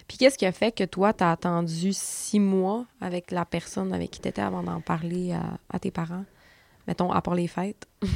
Puis 0.08 0.18
qu'est-ce 0.18 0.38
qui 0.38 0.46
a 0.46 0.52
fait 0.52 0.72
que 0.72 0.84
toi, 0.84 1.14
tu 1.14 1.24
as 1.24 1.32
attendu 1.32 1.92
six 1.94 2.40
mois 2.40 2.86
avec 3.02 3.32
la 3.32 3.46
personne 3.46 3.94
avec 3.94 4.12
qui 4.12 4.20
tu 4.20 4.28
étais 4.28 4.42
avant 4.42 4.64
d'en 4.64 4.82
parler 4.82 5.32
à, 5.34 5.58
à 5.70 5.80
tes 5.80 5.92
parents? 5.92 6.26
Mettons, 6.88 7.12
à 7.12 7.22
part 7.22 7.36
les 7.36 7.48
fêtes. 7.48 7.88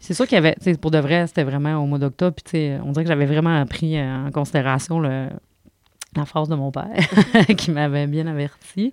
C'est 0.00 0.14
sûr 0.14 0.26
qu'il 0.26 0.36
y 0.36 0.38
avait, 0.38 0.54
tu 0.54 0.64
sais, 0.64 0.74
pour 0.76 0.90
de 0.90 0.98
vrai, 0.98 1.26
c'était 1.26 1.44
vraiment 1.44 1.76
au 1.82 1.86
mois 1.86 1.98
d'octobre. 1.98 2.34
Puis, 2.36 2.44
tu 2.44 2.50
sais, 2.52 2.78
on 2.84 2.92
dirait 2.92 3.04
que 3.04 3.08
j'avais 3.08 3.26
vraiment 3.26 3.64
pris 3.66 3.98
euh, 3.98 4.26
en 4.26 4.30
considération 4.30 5.00
le- 5.00 5.28
la 6.16 6.24
phrase 6.24 6.48
de 6.48 6.54
mon 6.54 6.70
père, 6.70 6.86
qui 7.56 7.70
m'avait 7.70 8.06
bien 8.06 8.26
averti. 8.26 8.92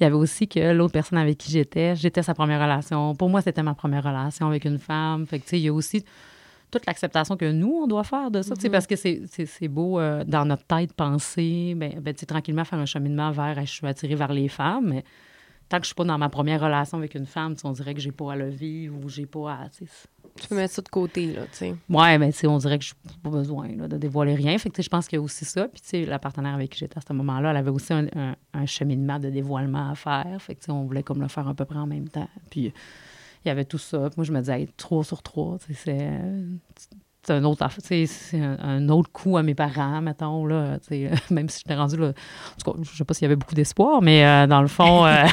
Il 0.00 0.02
y 0.02 0.06
avait 0.06 0.14
aussi 0.16 0.48
que 0.48 0.72
l'autre 0.72 0.92
personne 0.92 1.18
avec 1.18 1.38
qui 1.38 1.52
j'étais, 1.52 1.94
j'étais 1.94 2.22
sa 2.22 2.34
première 2.34 2.60
relation. 2.60 3.14
Pour 3.14 3.28
moi, 3.28 3.42
c'était 3.42 3.62
ma 3.62 3.74
première 3.74 4.02
relation 4.02 4.48
avec 4.48 4.64
une 4.64 4.78
femme. 4.78 5.26
Fait 5.26 5.38
que, 5.38 5.44
tu 5.44 5.50
sais, 5.50 5.58
il 5.60 5.64
y 5.64 5.68
a 5.68 5.72
aussi 5.72 6.04
toute 6.70 6.86
l'acceptation 6.86 7.36
que 7.36 7.50
nous, 7.52 7.80
on 7.82 7.86
doit 7.86 8.02
faire 8.02 8.30
de 8.32 8.42
ça, 8.42 8.54
sais, 8.56 8.68
parce 8.70 8.86
que 8.88 8.96
c'est- 8.96 9.68
beau 9.68 10.00
euh, 10.00 10.24
dans 10.24 10.44
notre 10.44 10.64
tête 10.64 10.92
penser, 10.92 11.74
ben, 11.76 12.00
ben, 12.00 12.12
tranquillement 12.14 12.64
faire 12.64 12.80
un 12.80 12.86
cheminement 12.86 13.30
vers, 13.30 13.60
je 13.64 13.70
suis 13.70 13.86
attirée 13.86 14.16
vers 14.16 14.32
les 14.32 14.48
femmes, 14.48 14.86
mais 14.88 15.04
tant 15.68 15.78
que 15.78 15.84
je 15.84 15.88
suis 15.88 15.94
pas 15.94 16.04
dans 16.04 16.18
ma 16.18 16.28
première 16.28 16.60
relation 16.60 16.98
avec 16.98 17.14
une 17.14 17.26
femme, 17.26 17.54
on 17.64 17.72
dirait 17.72 17.94
que 17.94 18.00
j'ai 18.00 18.12
pas 18.12 18.32
à 18.32 18.36
le 18.36 18.48
vivre 18.48 18.96
ou 19.04 19.08
j'ai 19.08 19.26
pas 19.26 19.52
à, 19.52 19.68
tu 19.70 19.84
peux 20.48 20.56
mettre 20.56 20.74
ça 20.74 20.82
de 20.82 20.88
côté, 20.88 21.32
là, 21.32 21.42
tu 21.42 21.48
sais. 21.52 21.74
Ouais, 21.88 22.18
mais 22.18 22.32
tu 22.32 22.38
sais, 22.38 22.46
on 22.48 22.58
dirait 22.58 22.78
que 22.78 22.84
je 22.84 22.92
n'ai 23.06 23.12
pas 23.22 23.30
besoin 23.30 23.68
là, 23.68 23.86
de 23.86 23.96
dévoiler 23.96 24.34
rien. 24.34 24.58
Fait 24.58 24.68
que 24.70 24.82
je 24.82 24.88
pense 24.88 25.06
qu'il 25.06 25.16
y 25.18 25.20
a 25.20 25.22
aussi 25.22 25.44
ça. 25.44 25.68
Puis 25.68 25.80
tu 25.80 25.88
sais, 25.90 26.04
la 26.06 26.18
partenaire 26.18 26.54
avec 26.54 26.70
qui 26.70 26.78
j'étais 26.80 26.98
à 26.98 27.00
ce 27.06 27.12
moment-là, 27.12 27.50
elle 27.50 27.56
avait 27.56 27.70
aussi 27.70 27.92
un, 27.92 28.06
un- 28.16 28.34
un 28.52 28.66
cheminement 28.66 29.20
de 29.20 29.30
dévoilement 29.30 29.90
à 29.90 29.94
faire. 29.94 30.36
Fait 30.40 30.56
que 30.56 30.70
on 30.72 30.84
voulait 30.84 31.04
comme 31.04 31.20
le 31.22 31.28
faire 31.28 31.46
à 31.46 31.54
peu 31.54 31.64
près 31.64 31.78
en 31.78 31.86
même 31.86 32.08
temps. 32.08 32.28
Puis 32.50 32.72
il 33.44 33.48
y 33.48 33.50
avait 33.50 33.64
tout 33.64 33.78
ça. 33.78 33.98
Puis 34.10 34.14
moi, 34.16 34.24
je 34.24 34.32
me 34.32 34.40
disais, 34.40 34.62
hey, 34.62 34.68
trois 34.76 35.04
sur 35.04 35.22
trois, 35.22 35.56
tu 35.64 35.72
sais, 35.72 35.80
c'est... 35.84 36.88
C'est 37.24 37.32
un 37.32 37.44
autre, 37.44 37.66
c'est 37.80 38.06
un, 38.40 38.88
autre 38.90 39.10
coup 39.10 39.36
à 39.36 39.42
mes 39.42 39.54
parents, 39.54 40.02
mettons, 40.02 40.46
là, 40.46 40.78
même 41.30 41.48
si 41.48 41.60
j'étais 41.60 41.74
rendue 41.74 41.96
là. 41.96 42.08
En 42.08 42.62
tout 42.62 42.72
cas, 42.72 42.78
je 42.82 42.96
sais 42.96 43.04
pas 43.04 43.14
s'il 43.14 43.22
y 43.22 43.26
avait 43.26 43.36
beaucoup 43.36 43.54
d'espoir, 43.54 44.02
mais 44.02 44.26
euh, 44.26 44.46
dans 44.46 44.60
le 44.60 44.68
fond. 44.68 45.06
euh, 45.06 45.24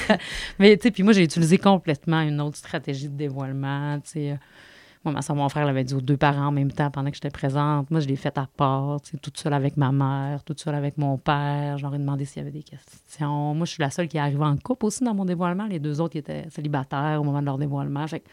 mais, 0.58 0.76
tu 0.76 0.82
sais, 0.82 0.90
puis 0.90 1.02
moi, 1.02 1.12
j'ai 1.12 1.24
utilisé 1.24 1.56
complètement 1.56 2.20
une 2.20 2.40
autre 2.40 2.56
stratégie 2.56 3.08
de 3.08 3.16
dévoilement, 3.16 3.98
tu 4.00 4.10
sais. 4.10 4.38
Moi, 5.02 5.14
ma 5.14 5.34
mon 5.34 5.48
frère 5.48 5.64
l'avait 5.64 5.84
dit 5.84 5.94
aux 5.94 6.02
deux 6.02 6.18
parents 6.18 6.48
en 6.48 6.52
même 6.52 6.70
temps 6.70 6.90
pendant 6.90 7.08
que 7.08 7.16
j'étais 7.16 7.30
présente. 7.30 7.90
Moi, 7.90 8.00
je 8.00 8.06
l'ai 8.06 8.16
fait 8.16 8.36
à 8.36 8.46
part, 8.46 9.00
tu 9.00 9.12
sais, 9.12 9.16
toute 9.16 9.38
seule 9.38 9.54
avec 9.54 9.78
ma 9.78 9.92
mère, 9.92 10.44
toute 10.44 10.60
seule 10.60 10.74
avec 10.74 10.98
mon 10.98 11.16
père. 11.16 11.78
Ai 11.78 11.98
demandé 11.98 12.26
s'il 12.26 12.42
y 12.42 12.46
avait 12.46 12.50
des 12.50 12.62
questions. 12.62 13.54
Moi, 13.54 13.64
je 13.64 13.70
suis 13.70 13.82
la 13.82 13.88
seule 13.88 14.08
qui 14.08 14.18
est 14.18 14.20
arrivée 14.20 14.44
en 14.44 14.58
couple 14.58 14.84
aussi 14.84 15.02
dans 15.02 15.14
mon 15.14 15.24
dévoilement. 15.24 15.66
Les 15.66 15.78
deux 15.78 16.02
autres, 16.02 16.16
étaient 16.16 16.44
célibataires 16.50 17.18
au 17.18 17.24
moment 17.24 17.40
de 17.40 17.46
leur 17.46 17.56
dévoilement. 17.56 18.06
Fait 18.08 18.20
que, 18.20 18.28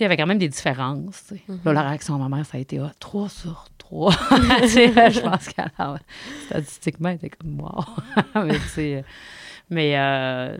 il 0.00 0.02
y 0.04 0.06
avait 0.06 0.16
quand 0.16 0.26
même 0.26 0.38
des 0.38 0.48
différences. 0.48 1.32
Là, 1.64 1.72
la 1.72 1.82
réaction 1.82 2.16
de 2.16 2.22
ma 2.22 2.36
mère, 2.36 2.46
ça 2.46 2.58
a 2.58 2.60
été 2.60 2.78
ah, 2.78 2.92
3 3.00 3.28
sur 3.28 3.66
3. 3.78 4.12
Tu 4.62 4.68
sais, 4.68 5.10
je 5.10 5.20
pense 5.20 5.48
qu'elle, 5.48 5.70
statistiquement, 6.46 7.08
elle 7.10 7.16
était 7.16 7.30
comme 7.30 7.60
wow. 7.60 7.84
mais 8.44 8.58
tu 8.58 8.68
sais, 8.68 9.04
mais, 9.70 9.98
euh, 9.98 10.56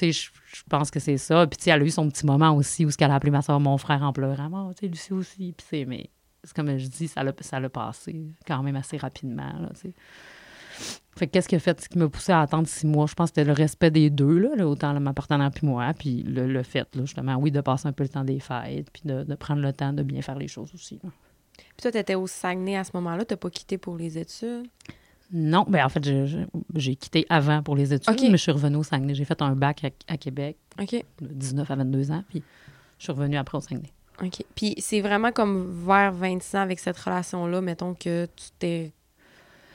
je 0.00 0.28
je 0.52 0.62
pense 0.68 0.90
que 0.90 0.98
c'est 1.00 1.16
ça. 1.16 1.46
Puis, 1.46 1.70
elle 1.70 1.82
a 1.82 1.84
eu 1.84 1.90
son 1.90 2.08
petit 2.08 2.26
moment 2.26 2.54
aussi 2.54 2.84
où 2.84 2.90
ce 2.90 2.96
qu'elle 2.96 3.10
a 3.10 3.14
appelé 3.14 3.30
ma 3.30 3.42
soeur, 3.42 3.60
mon 3.60 3.78
frère 3.78 4.02
en 4.02 4.12
pleurant. 4.12 4.50
Ah, 4.52 4.74
tu 4.74 4.80
sais, 4.80 4.88
Lucie 4.88 5.12
aussi. 5.12 5.54
Puis, 5.56 5.66
c'est, 5.68 5.84
mais 5.84 6.10
c'est 6.42 6.54
comme 6.54 6.76
je 6.76 6.86
dis, 6.86 7.08
ça 7.08 7.22
l'a, 7.22 7.32
ça 7.40 7.60
passé 7.68 8.34
quand 8.46 8.62
même 8.62 8.76
assez 8.76 8.96
rapidement, 8.96 9.52
là. 9.60 9.70
Fait 11.16 11.26
que 11.26 11.32
qu'est-ce 11.32 11.48
qui 11.48 11.56
a 11.56 11.58
fait, 11.58 11.80
ce 11.80 11.88
qui 11.88 11.98
m'a 11.98 12.08
poussé 12.08 12.32
à 12.32 12.40
attendre 12.40 12.66
six 12.66 12.86
mois? 12.86 13.06
Je 13.06 13.14
pense 13.14 13.30
que 13.30 13.36
c'était 13.36 13.44
le 13.44 13.52
respect 13.52 13.90
des 13.90 14.08
deux, 14.10 14.38
là, 14.38 14.50
là, 14.56 14.66
autant 14.66 14.98
ma 15.00 15.12
partenaire 15.12 15.50
puis 15.50 15.66
moi, 15.66 15.92
puis 15.98 16.22
le, 16.22 16.46
le 16.46 16.62
fait, 16.62 16.88
là, 16.94 17.02
justement, 17.04 17.36
oui, 17.36 17.50
de 17.50 17.60
passer 17.60 17.88
un 17.88 17.92
peu 17.92 18.04
le 18.04 18.08
temps 18.08 18.24
des 18.24 18.40
fêtes, 18.40 18.90
puis 18.90 19.02
de, 19.04 19.24
de 19.24 19.34
prendre 19.34 19.60
le 19.60 19.72
temps 19.72 19.92
de 19.92 20.02
bien 20.02 20.22
faire 20.22 20.38
les 20.38 20.48
choses 20.48 20.70
aussi. 20.74 20.98
là. 21.02 21.10
Puis 21.56 21.82
toi, 21.82 21.92
tu 21.92 21.98
étais 21.98 22.14
au 22.14 22.26
Saguenay 22.26 22.76
à 22.76 22.84
ce 22.84 22.90
moment-là. 22.94 23.24
Tu 23.24 23.36
pas 23.36 23.50
quitté 23.50 23.76
pour 23.78 23.96
les 23.96 24.18
études? 24.18 24.66
Non, 25.32 25.64
ben 25.68 25.84
en 25.84 25.88
fait, 25.88 26.02
j'ai 26.74 26.96
quitté 26.96 27.24
avant 27.28 27.62
pour 27.62 27.76
les 27.76 27.94
études, 27.94 28.16
mais 28.22 28.30
je 28.32 28.36
suis 28.36 28.50
revenue 28.50 28.76
au 28.76 28.82
Saguenay. 28.82 29.14
J'ai 29.14 29.24
fait 29.24 29.40
un 29.42 29.54
bac 29.54 29.84
à, 29.84 30.12
à 30.12 30.16
Québec, 30.16 30.56
de 30.78 31.04
19 31.20 31.70
à 31.70 31.76
22 31.76 32.10
ans, 32.10 32.24
puis 32.28 32.42
je 32.98 33.04
suis 33.04 33.12
revenue 33.12 33.36
après 33.36 33.56
au 33.58 33.60
Saguenay. 33.60 33.92
OK. 34.22 34.44
Puis 34.54 34.74
c'est 34.78 35.00
vraiment 35.00 35.30
comme 35.32 35.84
vers 35.86 36.12
26 36.12 36.56
ans 36.56 36.60
avec 36.62 36.78
cette 36.80 36.98
relation-là, 36.98 37.60
mettons 37.60 37.94
que 37.94 38.26
tu 38.36 38.46
t'es 38.58 38.92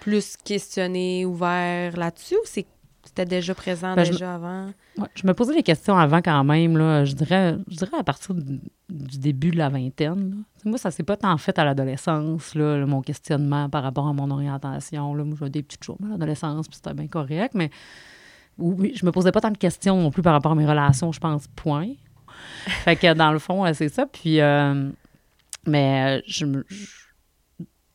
plus 0.05 0.37
questionné, 0.37 1.25
ouvert 1.25 1.97
là-dessus 1.97 2.35
ou 2.35 2.45
c'est 2.45 2.65
c'était 3.03 3.25
déjà 3.25 3.53
présent 3.55 3.95
Ben, 3.95 4.03
je- 4.03 4.11
déjà 4.13 4.35
avant? 4.35 4.65
Ouais, 4.97 5.07
je 5.15 5.25
me 5.27 5.33
posais 5.33 5.53
des 5.53 5.63
questions 5.63 5.95
avant 5.97 6.21
quand 6.23 6.43
même. 6.43 6.75
Là. 6.77 7.05
Je, 7.05 7.13
dirais, 7.13 7.55
je 7.69 7.75
dirais 7.77 7.97
à 7.99 8.03
partir 8.03 8.33
du, 8.35 8.59
du 8.89 9.17
début 9.19 9.51
de 9.51 9.57
la 9.57 9.69
vingtaine. 9.69 10.31
là. 10.31 10.35
Moi, 10.65 10.77
ça 10.79 10.89
s'est 10.91 11.03
pas 11.03 11.15
tant 11.15 11.37
fait 11.37 11.57
à 11.59 11.63
l'adolescence, 11.63 12.55
là, 12.55 12.83
mon 12.85 13.01
questionnement 13.01 13.69
par 13.69 13.83
rapport 13.83 14.07
à 14.07 14.13
mon 14.13 14.29
orientation. 14.31 15.13
Là. 15.15 15.23
Moi, 15.23 15.35
j'avais 15.39 15.51
des 15.51 15.61
petites 15.63 15.83
choses 15.83 15.97
à 16.03 16.09
l'adolescence, 16.09 16.67
puis 16.67 16.75
c'était 16.77 16.93
bien 16.95 17.07
correct, 17.07 17.53
mais 17.53 17.69
oui, 18.57 18.93
je 18.95 19.05
me 19.05 19.11
posais 19.11 19.31
pas 19.31 19.41
tant 19.41 19.51
de 19.51 19.57
questions 19.57 20.01
non 20.01 20.09
plus 20.11 20.21
par 20.23 20.33
rapport 20.33 20.53
à 20.53 20.55
mes 20.55 20.65
relations, 20.65 21.11
je 21.11 21.19
pense, 21.19 21.45
point. 21.55 21.89
Fait 22.83 22.95
que 22.95 23.13
dans 23.13 23.31
le 23.31 23.39
fond, 23.39 23.71
c'est 23.73 23.89
ça. 23.89 24.05
Puis, 24.07 24.41
euh, 24.41 24.89
mais 25.67 26.21
je, 26.27 26.45
me- 26.45 26.65
je, 26.69 26.85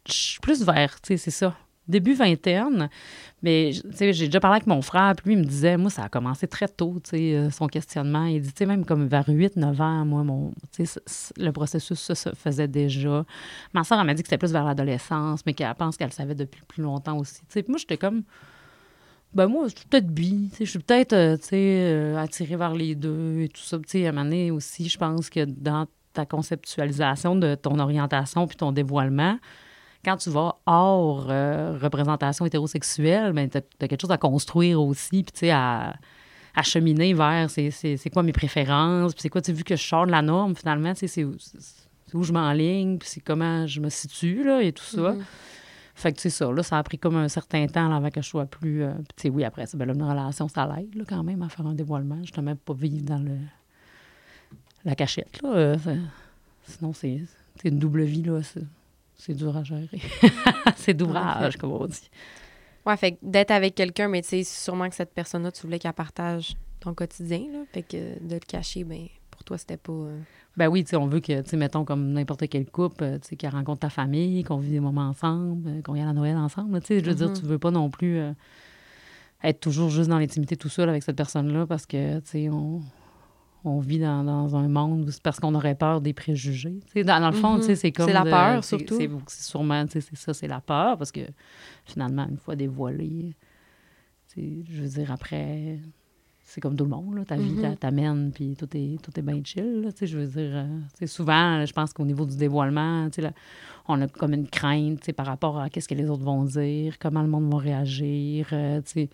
je 0.07 0.13
suis 0.13 0.41
plus 0.41 0.63
vers, 0.65 1.01
tu 1.01 1.09
sais, 1.09 1.17
c'est 1.17 1.31
ça. 1.31 1.55
Début 1.91 2.15
vingtaine, 2.15 2.89
mais 3.43 3.73
tu 3.73 3.97
sais, 3.97 4.13
j'ai 4.13 4.27
déjà 4.27 4.41
parlé 4.41 4.57
avec 4.57 4.67
mon 4.67 4.83
frère, 4.83 5.15
puis 5.17 5.31
lui, 5.31 5.35
il 5.35 5.45
me 5.45 5.49
disait, 5.49 5.77
moi, 5.77 5.91
ça 5.91 6.05
a 6.05 6.09
commencé 6.09 6.47
très 6.47 6.69
tôt, 6.69 7.01
tu 7.03 7.11
sais, 7.11 7.35
euh, 7.35 7.51
son 7.51 7.67
questionnement. 7.67 8.25
Il 8.27 8.41
dit, 8.43 8.53
tu 8.53 8.59
sais, 8.59 8.67
même 8.67 8.85
comme 8.85 9.07
vers 9.07 9.29
8-9 9.29 9.81
ans, 9.81 10.05
moi, 10.05 10.25
mon, 10.25 10.53
tu 10.73 10.85
le 11.39 11.51
processus, 11.51 11.99
ça 11.99 12.15
se 12.15 12.31
faisait 12.31 12.69
déjà. 12.69 13.25
Ma 13.73 13.85
soeur, 13.85 14.01
elle 14.01 14.07
m'a 14.07 14.15
dit 14.15 14.23
que 14.23 14.29
c'était 14.29 14.39
plus 14.39 14.53
vers 14.53 14.65
l'adolescence, 14.65 15.41
mais 15.47 15.55
qu'elle 15.55 15.75
pense 15.75 15.97
qu'elle 15.97 16.13
savait 16.13 16.35
depuis 16.35 16.63
plus 16.69 16.83
longtemps 16.83 17.19
aussi. 17.19 17.41
Tu 17.41 17.47
sais, 17.61 17.65
moi, 17.69 17.79
j'étais 17.79 17.97
comme, 17.97 18.23
ben 19.33 19.47
moi, 19.47 19.69
je 19.69 19.77
suis 19.77 19.87
peut-être 19.87 20.09
bi, 20.09 20.51
je 20.59 20.65
suis 20.65 20.79
peut-être, 20.79 21.13
euh, 21.13 21.37
tu 21.37 21.45
sais, 21.45 21.57
euh, 21.57 22.17
attirée 22.19 22.57
vers 22.57 22.75
les 22.75 22.95
deux 22.95 23.43
et 23.43 23.49
tout 23.49 23.63
ça. 23.63 23.79
Tu 23.79 23.85
sais, 23.87 24.07
à 24.07 24.11
un 24.11 24.13
moment 24.13 24.55
aussi, 24.55 24.89
je 24.89 24.99
pense 24.99 25.31
que 25.31 25.45
dans 25.45 25.87
ta 26.13 26.27
conceptualisation 26.27 27.37
de 27.37 27.55
ton 27.55 27.79
orientation 27.79 28.47
puis 28.47 28.57
ton 28.57 28.73
dévoilement, 28.73 29.39
quand 30.05 30.17
tu 30.17 30.31
vas 30.31 30.57
hors 30.67 31.27
euh, 31.31 31.79
représentation 31.81 32.47
hétérosexuelle, 32.47 33.33
ben, 33.33 33.49
tu 33.49 33.59
as, 33.59 33.89
quelque 33.89 34.01
chose 34.01 34.11
à 34.11 34.19
construire 34.19 34.81
aussi, 34.81 35.23
puis 35.23 35.33
tu 35.33 35.39
sais, 35.41 35.51
à, 35.51 35.95
à 36.55 36.63
cheminer 36.63 37.13
vers 37.15 37.51
c'est, 37.51 37.99
quoi 38.13 38.23
mes 38.23 38.33
préférences, 38.33 39.13
puis 39.13 39.23
c'est 39.23 39.29
quoi, 39.29 39.43
tu 39.43 39.53
vu 39.53 39.65
que 39.65 39.77
je 39.77 39.83
sors 39.83 40.07
de 40.07 40.11
la 40.11 40.23
norme, 40.23 40.55
finalement, 40.57 40.93
c'est, 40.95 41.25
où- 41.25 41.37
où 42.15 42.23
je 42.23 42.33
m'enligne, 42.33 42.99
puis 42.99 43.09
c'est 43.09 43.21
comment 43.21 43.67
je 43.67 43.81
me 43.81 43.89
situe, 43.89 44.43
là, 44.45 44.63
et 44.63 44.73
tout 44.73 44.85
ça. 44.85 45.13
Mhm. 45.13 45.25
Fait 45.95 46.13
que, 46.13 46.21
c'est 46.21 46.31
ça, 46.31 46.51
là, 46.51 46.63
ça 46.63 46.79
a 46.79 46.83
pris 46.83 46.99
comme 46.99 47.17
un 47.17 47.29
certain 47.29 47.67
temps 47.67 47.89
là, 47.89 47.97
avant 47.97 48.11
que 48.11 48.23
je 48.23 48.27
sois 48.29 48.47
plus... 48.47 48.83
euh, 48.83 48.95
puis 48.95 49.05
tu 49.17 49.23
sais, 49.23 49.29
oui, 49.29 49.45
après 49.45 49.67
ça, 49.67 49.77
ben, 49.77 49.85
là, 49.85 49.93
une 49.93 50.03
relation, 50.03 50.49
ça 50.49 50.67
l'aide, 50.67 50.95
là, 50.95 51.05
quand 51.07 51.23
même, 51.23 51.43
à 51.43 51.51
faire 51.51 51.67
un 51.67 51.75
dévoilement. 51.75 52.21
Je 52.25 52.33
ne 52.41 52.45
même 52.47 52.57
pas 52.57 52.73
vivre 52.73 53.05
dans 53.05 53.19
le 53.19 53.37
la 54.85 54.95
cachette, 54.95 55.43
là. 55.43 55.53
euh, 55.53 55.77
sinon, 56.67 56.95
c'est, 56.95 57.21
c'est 57.57 57.69
une 57.69 57.79
double 57.79 58.03
vie, 58.05 58.23
là, 58.23 58.41
c'est, 59.21 59.35
dur 59.35 59.57
à 59.57 59.63
gérer. 59.63 59.89
c'est 60.77 60.95
d'ouvrage, 60.95 61.57
comme 61.57 61.73
on 61.73 61.87
dit. 61.87 62.11
Ouais, 62.87 62.97
fait 62.97 63.13
que 63.13 63.17
d'être 63.23 63.51
avec 63.51 63.75
quelqu'un, 63.75 64.09
mais 64.09 64.23
tu 64.23 64.29
sais, 64.29 64.45
sûrement 64.45 64.89
que 64.89 64.95
cette 64.95 65.13
personne-là, 65.15 65.53
tu 65.53 65.63
voulais 65.63 65.79
qu'elle 65.79 65.93
partage 65.93 66.55
ton 66.81 66.95
quotidien, 66.95 67.41
là. 67.53 67.59
Fait 67.73 67.83
que 67.83 68.19
de 68.27 68.35
le 68.35 68.41
cacher, 68.41 68.85
ben, 68.85 69.07
pour 69.31 69.45
toi, 69.45 69.59
c'était 69.59 69.77
pas. 69.77 69.93
euh, 69.93 70.19
Ben 70.57 70.69
oui, 70.69 70.83
tu 70.85 70.91
sais, 70.91 70.97
on 70.97 71.07
veut 71.07 71.21
que, 71.21 71.43
tu 71.43 71.51
sais, 71.51 71.57
mettons, 71.59 71.85
comme 71.85 72.13
n'importe 72.13 72.49
quel 72.49 72.65
couple, 72.67 73.05
euh, 73.05 73.19
tu 73.19 73.29
sais, 73.29 73.37
qu'elle 73.37 73.51
rencontre 73.53 73.81
ta 73.81 73.91
famille, 73.91 74.43
qu'on 74.45 74.57
vit 74.57 74.71
des 74.71 74.81
moments 74.81 75.09
ensemble, 75.09 75.69
euh, 75.69 75.83
qu'on 75.83 75.95
y 75.95 76.01
a 76.01 76.07
la 76.07 76.15
Noël 76.15 76.37
ensemble. 76.39 76.81
Tu 76.81 76.87
sais, 76.87 77.01
je 77.01 77.05
veux 77.11 77.15
dire, 77.15 77.29
Mhm. 77.29 77.39
tu 77.39 77.45
veux 77.45 77.59
pas 77.59 77.71
non 77.71 77.91
plus 77.91 78.19
euh, 78.19 78.33
être 79.45 79.61
toujours 79.61 79.91
juste 79.91 80.09
dans 80.09 80.19
l'intimité 80.19 80.57
tout 80.57 80.69
seul 80.71 80.89
avec 80.89 81.03
cette 81.03 81.17
personne-là 81.17 81.67
parce 81.67 81.85
que, 81.87 82.21
tu 82.21 82.29
sais, 82.31 82.49
on, 82.49 82.81
on 83.65 83.79
vit 83.81 83.99
dans, 83.99 84.25
dans 84.25 84.57
un 84.57 84.69
monde 84.69 85.07
où 85.07 85.11
c'est 85.11 85.23
parce 85.23 85.39
qu'on 85.41 85.55
aurait 85.55 85.75
peur 85.75 86.01
des 86.01 86.13
préjugés. 86.13 86.81
Dans, 86.97 87.21
dans 87.21 87.31
le 87.31 87.37
fond, 87.37 87.57
Mhm. 87.59 87.75
c'est 87.77 87.93
comme... 87.93 88.07
C'est 88.07 88.13
la 88.13 88.25
de- 88.25 88.31
peur, 88.31 88.65
surtout. 88.65 88.97
C'est 88.97 89.11
c'est 89.27 89.43
sûrement, 89.43 89.85
tu 89.87 89.93
sais, 89.93 90.01
c'est 90.01 90.17
ça, 90.17 90.33
c'est 90.35 90.49
la 90.49 90.61
peur 90.61 90.97
parce 90.97 91.13
que, 91.13 91.21
finalement, 91.85 92.27
une 92.29 92.39
fois 92.39 92.57
dévoilé, 92.57 93.35
je 94.37 94.83
veux 94.83 94.89
dire, 94.89 95.11
après 95.13 95.79
c'est 96.43 96.61
comme 96.61 96.75
tout 96.75 96.83
le 96.85 96.91
monde, 96.91 97.15
là. 97.15 97.25
ta 97.25 97.37
vie 97.37 97.53
Mhm. 97.53 97.61
t'a- 97.63 97.77
t'amène, 97.77 98.33
puis 98.33 98.57
tout 98.59 98.69
est, 98.77 99.01
tout 99.01 99.13
est 99.17 99.23
bien 99.23 99.41
chill. 99.45 99.83
là, 99.83 99.91
je 100.01 100.19
veux 100.19 100.27
dire, 100.27 100.51
euh, 101.03 101.07
souvent, 101.07 101.65
je 101.65 101.73
pense 101.73 101.93
qu'au 101.93 102.05
niveau 102.05 102.27
du 102.27 102.37
dévoilement, 102.37 103.09
là, 103.19 103.31
on 103.87 104.01
a 104.01 104.09
comme 104.09 104.35
une 104.35 104.49
crainte 104.49 105.13
par 105.13 105.27
rapport 105.27 105.61
à 105.61 105.71
qu'est-ce 105.71 105.87
que 105.87 105.95
les 105.95 106.11
autres 106.11 106.25
vont 106.25 106.43
dire, 106.45 106.99
comment 106.99 107.23
le 107.23 107.29
monde 107.29 107.49
va 107.53 107.59
réagir. 107.59 108.49
euh, 108.53 108.81
tu 108.81 108.91
sais. 108.93 109.11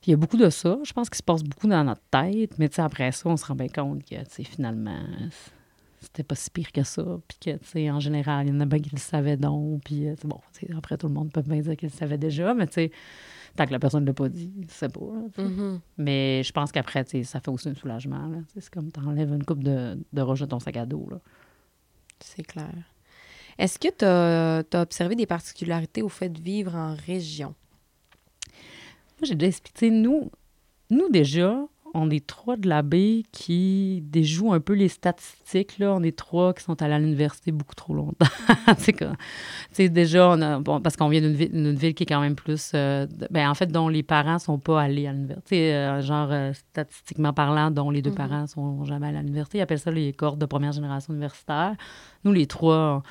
Puis 0.00 0.08
il 0.08 0.10
y 0.12 0.14
a 0.14 0.16
beaucoup 0.16 0.36
de 0.36 0.48
ça, 0.48 0.78
je 0.82 0.92
pense 0.92 1.10
qu'il 1.10 1.18
se 1.18 1.22
passe 1.22 1.42
beaucoup 1.42 1.66
dans 1.66 1.84
notre 1.84 2.02
tête, 2.10 2.58
mais 2.58 2.70
après 2.80 3.12
ça, 3.12 3.28
on 3.28 3.36
se 3.36 3.44
rend 3.44 3.54
bien 3.54 3.68
compte 3.68 4.02
que 4.04 4.16
finalement, 4.44 4.98
c'était 6.00 6.22
pas 6.22 6.34
si 6.34 6.50
pire 6.50 6.72
que 6.72 6.82
ça, 6.82 7.04
puis 7.28 7.38
que, 7.38 7.58
tu 7.58 7.66
sais, 7.66 7.90
en 7.90 8.00
général, 8.00 8.46
il 8.46 8.54
y 8.54 8.56
en 8.56 8.60
a 8.60 8.64
bien 8.64 8.78
qui 8.78 8.90
le 8.90 8.98
savaient 8.98 9.36
donc, 9.36 9.82
puis 9.84 10.08
euh, 10.08 10.14
c'est 10.18 10.26
bon, 10.26 10.40
après, 10.76 10.96
tout 10.96 11.08
le 11.08 11.12
monde 11.12 11.30
peut 11.30 11.42
bien 11.42 11.60
dire 11.60 11.76
qu'il 11.76 11.90
le 11.90 11.94
savait 11.94 12.16
déjà, 12.16 12.54
mais 12.54 12.66
tu 12.66 12.74
sais, 12.74 12.92
tant 13.56 13.66
que 13.66 13.72
la 13.72 13.78
personne 13.78 14.02
ne 14.02 14.06
l'a 14.06 14.14
pas 14.14 14.30
dit, 14.30 14.50
c'est 14.68 14.90
pas. 14.90 15.00
là, 15.00 15.44
mhm. 15.44 15.80
Mais 15.98 16.42
je 16.42 16.52
pense 16.52 16.72
qu'après, 16.72 17.04
tu 17.04 17.10
sais, 17.10 17.24
ça 17.24 17.40
fait 17.40 17.50
aussi 17.50 17.68
un 17.68 17.74
soulagement. 17.74 18.30
C'est 18.54 18.70
comme 18.70 18.90
t'enlèves 18.90 19.32
une 19.32 19.44
coupe 19.44 19.62
de, 19.62 19.98
de 20.12 20.22
roches 20.22 20.40
de 20.40 20.46
ton 20.46 20.60
sac 20.60 20.76
à 20.76 20.86
dos. 20.86 21.06
Là. 21.10 21.20
C'est 22.20 22.42
clair. 22.42 22.72
Est-ce 23.58 23.78
que 23.78 23.88
tu 23.88 24.04
as, 24.04 24.80
observé 24.80 25.16
des 25.16 25.26
particularités 25.26 26.02
au 26.02 26.08
fait 26.08 26.28
de 26.30 26.40
vivre 26.40 26.74
en 26.74 26.94
région? 26.94 27.54
Moi, 29.20 29.28
j'ai 29.28 29.34
déjà 29.34 29.48
expliqué, 29.48 29.90
nous, 29.90 30.30
nous 30.90 31.08
déjà, 31.10 31.58
on 31.92 32.08
est 32.08 32.24
trois 32.24 32.56
de 32.56 32.68
la 32.68 32.82
baie 32.82 33.24
qui 33.32 34.00
déjouent 34.06 34.52
un 34.52 34.60
peu 34.60 34.74
les 34.74 34.86
statistiques. 34.88 35.78
Là. 35.80 35.92
On 35.92 36.02
est 36.04 36.16
trois 36.16 36.54
qui 36.54 36.62
sont 36.62 36.80
allés 36.82 36.94
à 36.94 36.98
l'université 37.00 37.50
beaucoup 37.50 37.74
trop 37.74 37.94
longtemps. 37.94 38.26
tu 38.84 38.94
sais, 39.72 39.88
déjà, 39.88 40.30
on 40.30 40.40
a, 40.40 40.60
bon, 40.60 40.80
parce 40.80 40.96
qu'on 40.96 41.08
vient 41.08 41.20
d'une 41.20 41.34
ville, 41.34 41.74
ville 41.76 41.94
qui 41.94 42.04
est 42.04 42.06
quand 42.06 42.20
même 42.20 42.36
plus... 42.36 42.70
euh, 42.74 43.06
ben, 43.30 43.50
en 43.50 43.54
fait, 43.54 43.66
dont 43.66 43.88
les 43.88 44.04
parents 44.04 44.38
sont 44.38 44.58
pas 44.60 44.80
allés 44.80 45.06
à 45.08 45.12
l'université. 45.12 45.74
Euh, 45.74 46.00
genre, 46.00 46.28
euh, 46.30 46.52
statistiquement 46.52 47.32
parlant, 47.32 47.72
dont 47.72 47.90
les 47.90 48.02
deux 48.02 48.10
Mhm. 48.10 48.16
parents 48.16 48.46
sont 48.46 48.84
jamais 48.84 49.08
allés 49.08 49.18
à 49.18 49.22
l'université. 49.22 49.58
Ils 49.58 49.62
appellent 49.62 49.80
ça 49.80 49.90
les 49.90 50.12
cohortes 50.12 50.38
de 50.38 50.46
première 50.46 50.72
génération 50.72 51.12
universitaire. 51.12 51.74
Nous, 52.24 52.32
les 52.32 52.46
trois, 52.46 53.02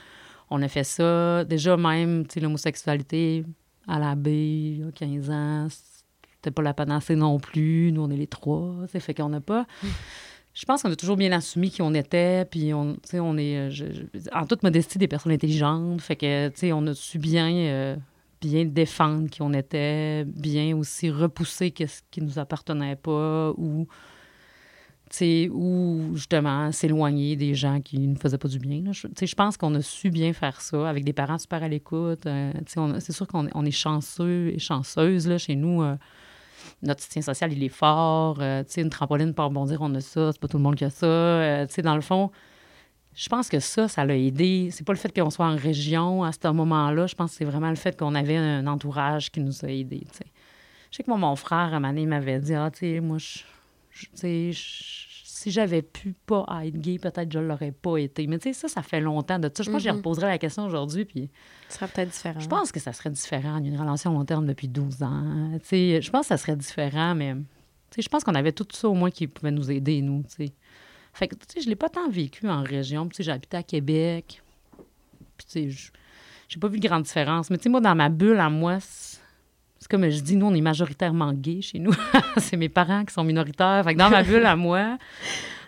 on 0.50 0.62
a 0.62 0.68
fait 0.70 0.86
ça. 0.86 1.44
Déjà, 1.44 1.76
même, 1.76 2.26
tu 2.28 2.36
sais, 2.36 2.40
l'homosexualité 2.40 3.44
à 3.90 4.00
la 4.00 4.16
baie, 4.16 4.32
il 4.32 4.80
y 4.80 4.84
a 4.84 4.92
15 4.92 5.30
ans, 5.32 5.68
c'était 6.42 6.52
pas 6.52 6.62
la 6.62 6.74
panacée 6.74 7.16
non 7.16 7.38
plus. 7.40 7.92
Nous, 7.92 8.02
on 8.02 8.10
est 8.10 8.16
les 8.18 8.28
trois. 8.28 8.76
sais, 8.92 9.00
Fait 9.00 9.14
qu'on 9.14 9.30
n'a 9.30 9.42
pas. 9.42 9.66
Je 10.54 10.66
pense 10.66 10.82
qu'on 10.82 10.92
a 10.92 10.96
toujours 10.96 11.16
bien 11.16 11.32
assumé 11.32 11.70
qui 11.70 11.82
on 11.82 11.94
était, 11.94 12.44
puis 12.44 12.74
on, 12.74 12.94
tu 12.96 13.00
sais, 13.06 13.20
on 13.20 13.38
est, 13.38 13.56
euh, 13.58 13.70
je- 13.70 13.86
je- 13.94 14.30
en 14.34 14.46
toute 14.46 14.64
modestie, 14.64 14.98
des 14.98 15.08
personnes 15.08 15.32
intelligentes. 15.32 16.02
Fait 16.02 16.16
que, 16.16 16.50
tu 16.50 16.58
sais, 16.58 16.74
on 16.74 16.86
a 16.88 16.94
su 16.96 17.18
bien, 17.20 17.50
euh, 17.54 17.96
bien 18.42 18.66
défendre 18.66 19.30
qui 19.30 19.42
on 19.42 19.54
était, 19.54 20.26
bien 20.26 20.76
aussi 20.76 21.12
repousser 21.12 21.72
ce 21.78 22.02
qui 22.10 22.22
nous 22.22 22.40
appartenait 22.40 22.96
pas, 22.98 23.52
ou, 23.58 23.88
tu 25.12 25.18
sais, 25.18 25.50
ou 25.54 26.12
justement 26.16 26.72
s'éloigner 26.72 27.36
des 27.36 27.54
gens 27.54 27.80
qui 27.80 28.00
ne 28.00 28.16
faisaient 28.16 28.38
pas 28.38 28.48
du 28.50 28.60
bien. 28.60 28.82
là. 28.84 28.92
Je, 28.92 29.08
tu 29.08 29.14
sais, 29.18 29.28
je 29.28 29.36
pense 29.36 29.56
qu'on 29.56 29.74
a 29.76 29.82
su 29.82 30.10
bien 30.10 30.34
faire 30.34 30.60
ça 30.62 30.90
avec 30.90 31.04
des 31.06 31.14
parents 31.14 31.38
super 31.38 31.64
à 31.64 31.68
l'écoute. 31.68 32.26
euh, 32.26 32.52
c'est 33.00 33.14
sûr 33.14 33.28
qu'on 33.28 33.48
est- 33.48 33.52
on 33.56 33.66
est 33.66 33.72
chanceux 33.72 34.50
et 34.54 34.60
chanceuse 34.60 35.28
là, 35.28 35.38
chez 35.38 35.56
nous. 35.56 35.84
euh, 35.84 35.96
notre 36.82 37.04
soutien 37.04 37.22
social, 37.22 37.52
il 37.54 37.64
est 37.64 37.70
fort. 37.70 38.38
euh, 38.42 38.64
tu 38.64 38.74
sais, 38.74 38.82
une 38.82 38.90
trampoline 38.90 39.34
pour 39.34 39.46
rebondir, 39.46 39.82
on 39.82 39.94
a 39.96 40.02
ça. 40.02 40.32
C'est 40.32 40.40
pas 40.40 40.48
tout 40.48 40.58
le 40.58 40.64
monde 40.64 40.76
qui 40.76 40.86
a 40.86 40.90
ça. 40.90 41.06
euh, 41.06 41.66
tu 41.68 41.74
sais, 41.76 41.82
dans 41.82 41.96
le 41.96 42.02
fond, 42.02 42.32
je 43.16 43.28
pense 43.30 43.50
que 43.50 43.60
ça, 43.60 43.88
ça 43.88 44.06
l'a 44.06 44.16
aidé. 44.18 44.70
C'est 44.72 44.86
pas 44.86 44.94
le 44.94 45.00
fait 45.00 45.14
qu'on 45.14 45.30
soit 45.30 45.46
en 45.48 45.56
région 45.56 46.24
à 46.24 46.32
ce 46.32 46.48
moment-là. 46.48 47.08
Je 47.08 47.16
pense 47.16 47.32
que 47.32 47.38
c'est 47.38 47.46
vraiment 47.46 47.70
le 47.70 47.76
fait 47.76 47.98
qu'on 47.98 48.16
avait 48.16 48.38
un 48.38 48.66
entourage 48.68 49.32
qui 49.32 49.42
nous 49.42 49.66
a 49.66 49.70
aidés. 49.70 50.06
tu 50.12 50.18
sais. 50.20 50.26
Je 50.92 50.98
sais 50.98 51.04
que 51.04 51.10
moi, 51.10 51.18
mon 51.20 51.36
frère, 51.36 51.74
à 51.74 51.78
un 51.78 51.80
moment 51.80 52.06
m'avait 52.08 52.40
dit 52.40 52.54
Ah, 52.54 52.70
tu 52.72 52.80
sais, 52.80 53.00
moi, 53.00 53.18
je, 53.18 53.40
sais, 54.14 54.52
je- 54.52 55.09
si 55.42 55.52
j'avais 55.52 55.82
pu 55.82 56.14
pas 56.26 56.46
être 56.64 56.78
gay, 56.80 56.98
peut-être 57.00 57.32
je 57.32 57.40
l'aurais 57.40 57.72
pas 57.72 57.98
été. 57.98 58.28
Mais 58.28 58.38
tu 58.40 58.50
sais, 58.50 58.54
ça, 58.54 58.68
ça 58.68 58.82
fait 58.82 59.00
longtemps 59.00 59.40
de 59.40 59.50
ça. 59.54 59.64
Je 59.64 59.70
pense 59.70 59.78
que 59.78 59.84
j'y 59.84 59.90
Mhm. 59.90 59.98
reposerai 59.98 60.28
la 60.28 60.38
question 60.38 60.66
aujourd'hui. 60.66 61.06
Puis 61.06 61.30
Ce 61.70 61.76
serait 61.78 61.88
peut-être 61.88 62.10
différent. 62.10 62.40
je 62.40 62.48
pense 62.48 62.72
que 62.72 62.80
ça 62.80 62.92
serait 62.94 63.10
différent. 63.10 63.58
Il 63.60 63.68
y 63.68 63.70
a 63.70 63.74
une 63.74 63.80
relation 63.80 64.12
à 64.12 64.14
long 64.14 64.26
terme 64.26 64.46
depuis 64.46 64.68
12 64.68 65.02
ans. 65.04 65.52
Tu 65.64 65.68
sais, 65.68 66.02
je 66.02 66.10
pense 66.12 66.22
que 66.24 66.28
ça 66.28 66.38
serait 66.38 66.56
différent, 66.58 67.16
mais 67.16 67.34
tu 67.36 67.96
sais, 67.96 68.02
je 68.02 68.10
pense 68.10 68.24
qu'on 68.24 68.36
avait 68.36 68.52
tout 68.52 68.68
ça 68.74 68.90
au 68.90 68.94
moins 68.94 69.12
qui 69.12 69.28
pouvait 69.28 69.52
nous 69.52 69.72
aider, 69.72 70.02
nous. 70.02 70.24
tu 70.24 70.46
sais. 70.48 70.54
Fait 71.14 71.28
que, 71.28 71.36
tu 71.36 71.42
sais, 71.56 71.62
je 71.62 71.70
l'ai 71.70 71.76
pas 71.76 71.90
tant 71.90 72.10
vécu 72.10 72.48
en 72.50 72.62
région. 72.64 73.08
Tu 73.08 73.24
sais, 73.24 73.32
habité 73.32 73.58
à 73.58 73.64
Québec. 73.64 74.42
Puis, 75.38 75.46
tu 75.48 75.52
sais, 75.52 75.70
je- 75.70 75.92
j'ai 76.50 76.60
pas 76.60 76.68
vu 76.68 76.80
de 76.80 76.88
grande 76.88 77.04
différence. 77.04 77.50
Mais, 77.50 77.58
tu 77.58 77.64
sais, 77.64 77.70
moi, 77.70 77.82
dans 77.82 77.96
ma 77.96 78.10
bulle, 78.10 78.40
à 78.40 78.50
moi, 78.50 78.80
comme 79.90 80.10
je 80.10 80.22
dis, 80.22 80.36
nous, 80.36 80.46
on 80.46 80.54
est 80.54 80.62
majoritairement 80.62 81.34
gays 81.34 81.62
chez 81.62 81.80
nous. 81.80 81.94
c'est 82.38 82.58
mes 82.58 82.70
parents 82.70 83.04
qui 83.06 83.14
sont 83.14 83.24
minoritaires. 83.24 83.82
Fait 83.84 83.94
que 83.94 84.00
dans 84.00 84.10
ma 84.10 84.24
bulle, 84.24 84.46
à 84.46 84.56
moi, 84.56 84.98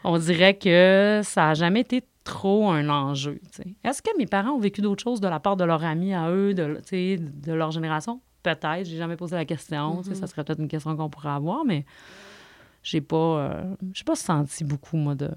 on 0.04 0.18
dirait 0.18 0.58
que 0.58 1.22
ça 1.24 1.50
a 1.50 1.54
jamais 1.54 1.82
été 1.82 2.04
trop 2.24 2.70
un 2.70 2.88
enjeu. 2.90 3.42
Est-ce 3.84 4.02
que 4.02 4.16
mes 4.18 4.28
parents 4.28 4.52
ont 4.52 4.60
vécu 4.60 4.82
d'autres 4.82 5.04
choses 5.04 5.22
de 5.22 5.28
la 5.28 5.40
part 5.40 5.58
de 5.58 5.64
leurs 5.64 5.84
amis 5.84 6.14
à 6.14 6.30
eux, 6.30 6.54
de, 6.54 7.52
leur 7.52 7.72
génération? 7.72 8.22
Peut-être. 8.44 8.86
J'ai 8.86 8.98
jamais 8.98 9.18
posé 9.18 9.36
la 9.36 9.46
question. 9.46 10.04
Ça 10.04 10.28
serait 10.28 10.44
peut-être 10.44 10.60
une 10.60 10.68
question 10.68 10.96
qu'on 10.96 11.10
pourrait 11.10 11.30
avoir, 11.30 11.66
mais 11.66 11.86
j'ai 12.84 13.02
pas, 13.02 13.18
euh, 13.18 13.76
j'ai 13.94 14.04
pas 14.04 14.16
senti 14.16 14.64
beaucoup, 14.64 14.98
moi, 14.98 15.16
de, 15.16 15.30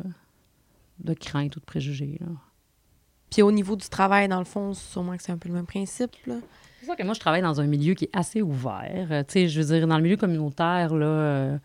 de 1.01 1.15
crainte 1.15 1.57
ou 1.57 1.61
de 1.61 1.65
préjugés. 1.65 2.19
là. 2.21 2.27
Puis 3.31 3.43
au 3.43 3.51
niveau 3.51 3.77
du 3.77 3.89
travail, 3.89 4.29
dans 4.29 4.39
le 4.39 4.45
fond, 4.45 4.75
sûrement 4.75 5.17
que 5.17 5.23
c'est 5.23 5.33
un 5.33 5.39
peu 5.39 5.49
le 5.49 5.57
même 5.57 5.67
principe, 5.67 6.13
là. 6.27 6.37
C'est 6.85 6.91
ça 6.91 6.97
que 6.97 7.03
moi, 7.03 7.15
je 7.15 7.21
travaille 7.21 7.41
dans 7.41 7.63
un 7.63 7.67
milieu 7.67 7.95
qui 7.95 8.05
est 8.05 8.11
assez 8.13 8.43
ouvert. 8.43 9.07
Euh, 9.11 9.23
tu 9.27 9.33
sais, 9.33 9.49
je 9.49 9.59
veux 9.59 9.75
dire, 9.75 9.87
dans 9.87 9.97
le 9.97 10.03
milieu 10.03 10.19
communautaire, 10.19 10.95
là, 10.95 11.07
euh, 11.07 11.57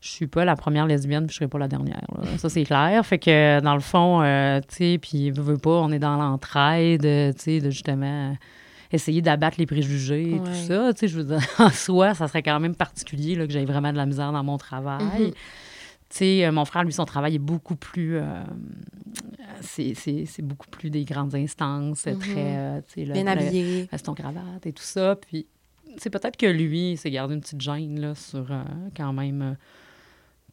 je 0.00 0.08
suis 0.08 0.26
pas 0.26 0.46
la 0.46 0.56
première 0.56 0.86
lesbienne, 0.86 1.26
puis 1.26 1.34
je 1.34 1.40
serai 1.40 1.48
pas 1.48 1.58
la 1.58 1.68
dernière. 1.68 2.06
là. 2.16 2.38
Ça, 2.38 2.48
c'est 2.48 2.64
clair. 2.64 3.04
Fait 3.04 3.18
que, 3.18 3.60
dans 3.60 3.74
le 3.74 3.80
fond, 3.80 4.22
euh, 4.22 4.60
tu 4.66 4.76
sais, 4.76 4.98
puis 4.98 5.30
veux, 5.30 5.42
veux 5.42 5.58
pas, 5.58 5.72
on 5.72 5.92
est 5.92 5.98
dans 5.98 6.16
l'entraide, 6.16 7.04
euh, 7.04 7.34
tu 7.34 7.40
sais, 7.40 7.60
de 7.60 7.68
justement 7.68 8.34
essayer 8.90 9.20
d'abattre 9.20 9.56
les 9.58 9.66
préjugés 9.66 10.36
et 10.36 10.38
tout 10.38 10.54
ça. 10.54 10.94
Tu 10.94 11.00
sais, 11.00 11.08
je 11.08 11.18
veux 11.18 11.24
dire, 11.24 11.46
en 11.58 11.68
soi, 11.68 12.14
ça 12.14 12.26
serait 12.26 12.42
quand 12.42 12.58
même 12.58 12.74
particulier 12.74 13.34
là, 13.34 13.46
que 13.46 13.52
j'aie 13.52 13.66
vraiment 13.66 13.92
de 13.92 13.98
la 13.98 14.06
misère 14.06 14.32
dans 14.32 14.42
mon 14.42 14.56
travail. 14.56 15.02
Mhm. 15.02 15.30
Tu 16.08 16.16
sais, 16.16 16.50
mon 16.50 16.64
frère, 16.64 16.84
lui, 16.84 16.94
son 16.94 17.04
travail 17.04 17.34
est 17.34 17.38
beaucoup 17.38 17.76
plus... 17.76 18.18
euh, 19.62 19.92
c'est- 20.26 20.42
beaucoup 20.42 20.68
plus 20.68 20.90
des 20.90 21.04
grandes 21.04 21.34
instances, 21.34 22.00
c'est 22.00 22.12
Mhm. 22.14 22.18
très... 22.18 22.56
euh, 22.58 22.80
tu 22.86 22.94
sais, 22.94 23.04
le- 23.04 23.12
Bien 23.14 23.26
habillé. 23.26 23.88
veston 23.90 24.14
cravate 24.14 24.66
et 24.66 24.72
tout 24.72 24.82
ça. 24.82 25.16
Puis 25.16 25.46
c'est 25.98 26.10
peut-être 26.10 26.36
que 26.36 26.46
lui, 26.46 26.92
il 26.92 26.96
s'est 26.98 27.10
gardé 27.10 27.34
une 27.34 27.40
petite 27.40 27.60
gêne 27.60 28.00
là, 28.00 28.14
sur 28.14 28.50
euh, 28.50 28.62
quand 28.96 29.12
même, 29.12 29.42
euh, 29.42 29.54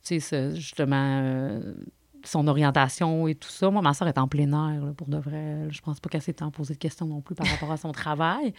tu 0.04 0.20
sais, 0.20 0.56
justement, 0.56 1.20
euh, 1.22 1.74
son 2.24 2.48
orientation 2.48 3.28
et 3.28 3.36
tout 3.36 3.50
ça. 3.50 3.70
Moi, 3.70 3.82
ma 3.82 3.94
soeur 3.94 4.08
est 4.08 4.18
en 4.18 4.28
plein 4.28 4.52
air, 4.52 4.84
là, 4.86 4.94
pour 4.96 5.08
de 5.08 5.18
vrai. 5.18 5.68
Je 5.70 5.80
pense 5.82 6.00
pas 6.00 6.10
qu'elle 6.10 6.22
s'est 6.22 6.34
tant 6.34 6.52
posé 6.52 6.74
de 6.74 6.80
questions 6.80 7.06
non 7.06 7.22
plus 7.22 7.36
par 7.36 7.48
rapport 7.48 7.72
à 7.72 7.78
son 7.78 7.92
travail. 7.94 8.54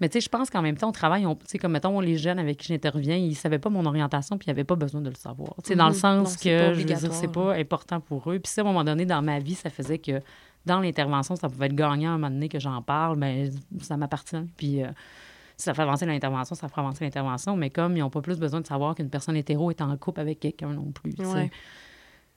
Mais 0.00 0.08
tu 0.08 0.14
sais, 0.14 0.20
je 0.20 0.28
pense 0.28 0.48
qu'en 0.50 0.62
même 0.62 0.76
temps, 0.76 0.92
on- 0.92 1.34
tu 1.34 1.40
sais, 1.46 1.58
comme 1.58 1.72
mettons 1.72 1.98
les 2.00 2.16
jeunes 2.16 2.38
avec 2.38 2.58
qui 2.58 2.68
j'interviens, 2.68 3.16
ils 3.16 3.34
savaient 3.34 3.58
pas 3.58 3.68
mon 3.70 3.84
orientation 3.84 4.38
puis 4.38 4.46
ils 4.46 4.50
n'avaient 4.50 4.64
pas 4.64 4.76
besoin 4.76 5.00
de 5.00 5.08
le 5.08 5.16
savoir. 5.16 5.54
Tu 5.64 5.68
sais, 5.68 5.76
dans 5.76 5.88
le 5.88 5.94
Mhm. 5.94 5.98
sens 5.98 6.30
Non, 6.32 6.36
que, 6.42 6.74
je 6.74 6.78
veux 6.78 6.84
dire, 6.84 6.98
c'est 7.12 7.32
pas 7.32 7.54
important 7.54 8.00
pour 8.00 8.30
eux. 8.30 8.38
Puis 8.38 8.52
ça, 8.52 8.60
à 8.60 8.64
un 8.64 8.68
moment 8.68 8.84
donné, 8.84 9.06
dans 9.06 9.22
ma 9.22 9.38
vie, 9.40 9.54
ça 9.54 9.70
faisait 9.70 9.98
que 9.98 10.20
dans 10.66 10.80
l'intervention, 10.80 11.34
ça 11.36 11.48
pouvait 11.48 11.66
être 11.66 11.74
gagnant 11.74 12.10
à 12.10 12.14
un 12.14 12.18
moment 12.18 12.30
donné 12.30 12.48
que 12.48 12.58
j'en 12.60 12.80
parle, 12.82 13.16
mais 13.18 13.50
ça 13.80 13.96
m'appartient. 13.96 14.36
Puis 14.56 14.82
euh, 14.84 14.88
si 15.56 15.64
ça 15.64 15.74
fait 15.74 15.82
avancer 15.82 16.06
l'intervention, 16.06 16.54
ça 16.54 16.68
fera 16.68 16.82
avancer 16.82 17.04
l'intervention. 17.04 17.56
Mais 17.56 17.70
comme 17.70 17.96
ils 17.96 18.00
n'ont 18.00 18.10
pas 18.10 18.20
plus 18.20 18.38
besoin 18.38 18.60
de 18.60 18.66
savoir 18.66 18.94
qu'une 18.94 19.10
personne 19.10 19.34
hétéro 19.36 19.70
est 19.70 19.80
en 19.80 19.96
couple 19.96 20.20
avec 20.20 20.38
quelqu'un 20.40 20.68
non 20.72 20.92
plus. 20.92 21.14
Ouais. 21.18 21.50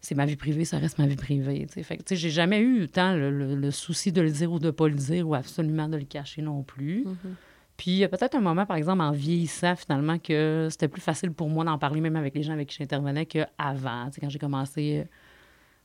C'est 0.04 0.16
ma 0.16 0.26
vie 0.26 0.36
privée, 0.36 0.66
ça 0.66 0.80
reste 0.80 0.98
ma 0.98 1.06
vie 1.06 1.16
privée. 1.16 1.68
tu 1.68 1.74
sais. 1.74 1.84
Fait 1.84 1.98
que, 1.98 2.16
j'ai 2.16 2.32
jamais 2.32 2.60
eu 2.60 2.88
tant 2.88 3.14
le, 3.14 3.30
le- 3.30 3.54
le 3.54 3.70
souci 3.70 4.12
de 4.12 4.20
le 4.22 4.32
dire 4.32 4.52
ou 4.52 4.58
de 4.58 4.72
pas 4.72 4.88
le 4.88 4.96
dire 4.96 5.28
ou 5.30 5.36
absolument 5.36 5.88
de 5.88 5.98
le 5.98 6.06
cacher 6.06 6.42
non 6.42 6.64
plus. 6.64 7.04
Mhm. 7.06 7.36
Puis 7.82 7.90
il 7.90 7.98
y 7.98 8.04
a 8.04 8.10
peut-être 8.10 8.36
un 8.36 8.42
moment, 8.42 8.68
par 8.68 8.78
exemple, 8.78 9.02
en 9.02 9.10
vieillissant, 9.10 9.76
finalement, 9.76 10.20
que 10.20 10.68
c'était 10.70 10.88
plus 10.88 11.02
facile 11.02 11.32
pour 11.32 11.50
moi 11.50 11.66
d'en 11.66 11.80
parler 11.80 12.00
même 12.00 12.16
avec 12.16 12.36
les 12.36 12.44
gens 12.44 12.54
avec 12.54 12.70
qui 12.70 12.76
j'intervenais 12.78 13.26
qu'avant, 13.26 14.08
quand 14.22 14.30
j'ai 14.30 14.38
commencé 14.38 15.00
euh, 15.00 15.04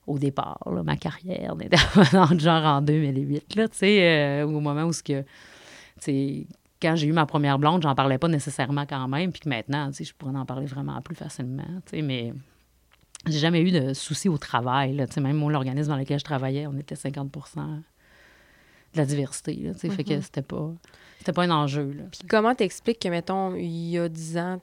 au 0.06 0.18
départ, 0.18 0.58
ma 0.84 0.98
carrière 0.98 1.56
d'intervenante, 1.56 2.38
genre 2.38 2.66
en 2.66 2.82
2008, 2.82 3.56
là, 3.56 3.66
euh, 3.82 4.42
au 4.42 4.60
moment 4.60 4.84
où 4.84 4.92
ce 4.92 5.02
que, 5.02 5.24
quand 6.82 6.96
j'ai 6.96 7.06
eu 7.06 7.12
ma 7.12 7.24
première 7.24 7.58
blonde, 7.58 7.80
j'en 7.80 7.94
parlais 7.94 8.18
pas 8.18 8.28
nécessairement 8.28 8.84
quand 8.84 9.08
même, 9.08 9.32
puis 9.32 9.40
que 9.40 9.48
maintenant, 9.48 9.90
je 9.98 10.12
pourrais 10.12 10.36
en 10.36 10.44
parler 10.44 10.66
vraiment 10.66 11.00
plus 11.00 11.14
facilement, 11.14 11.80
mais 11.94 12.34
j'ai 13.26 13.38
jamais 13.38 13.62
eu 13.62 13.70
de 13.70 13.94
soucis 13.94 14.28
au 14.28 14.36
travail, 14.36 15.02
même 15.16 15.36
moi, 15.38 15.50
l'organisme 15.50 15.88
dans 15.88 15.96
lequel 15.96 16.18
je 16.18 16.24
travaillais, 16.24 16.66
on 16.66 16.76
était 16.76 16.94
50 16.94 17.34
de 18.92 18.98
la 18.98 19.06
diversité, 19.06 19.54
là, 19.56 19.74
tu 19.74 19.90
fait 19.90 20.04
que 20.04 20.14
Mhm. 20.14 20.22
c'était 20.22 20.42
pas, 20.42 20.72
c'était 21.18 21.32
pas 21.32 21.42
un 21.44 21.50
enjeu, 21.50 21.92
là. 21.92 22.04
Puis 22.10 22.20
comment 22.28 22.54
t'expliques 22.54 23.00
que, 23.00 23.08
mettons, 23.08 23.54
il 23.54 23.90
y 23.90 23.98
a 23.98 24.08
10 24.08 24.38
ans, 24.38 24.60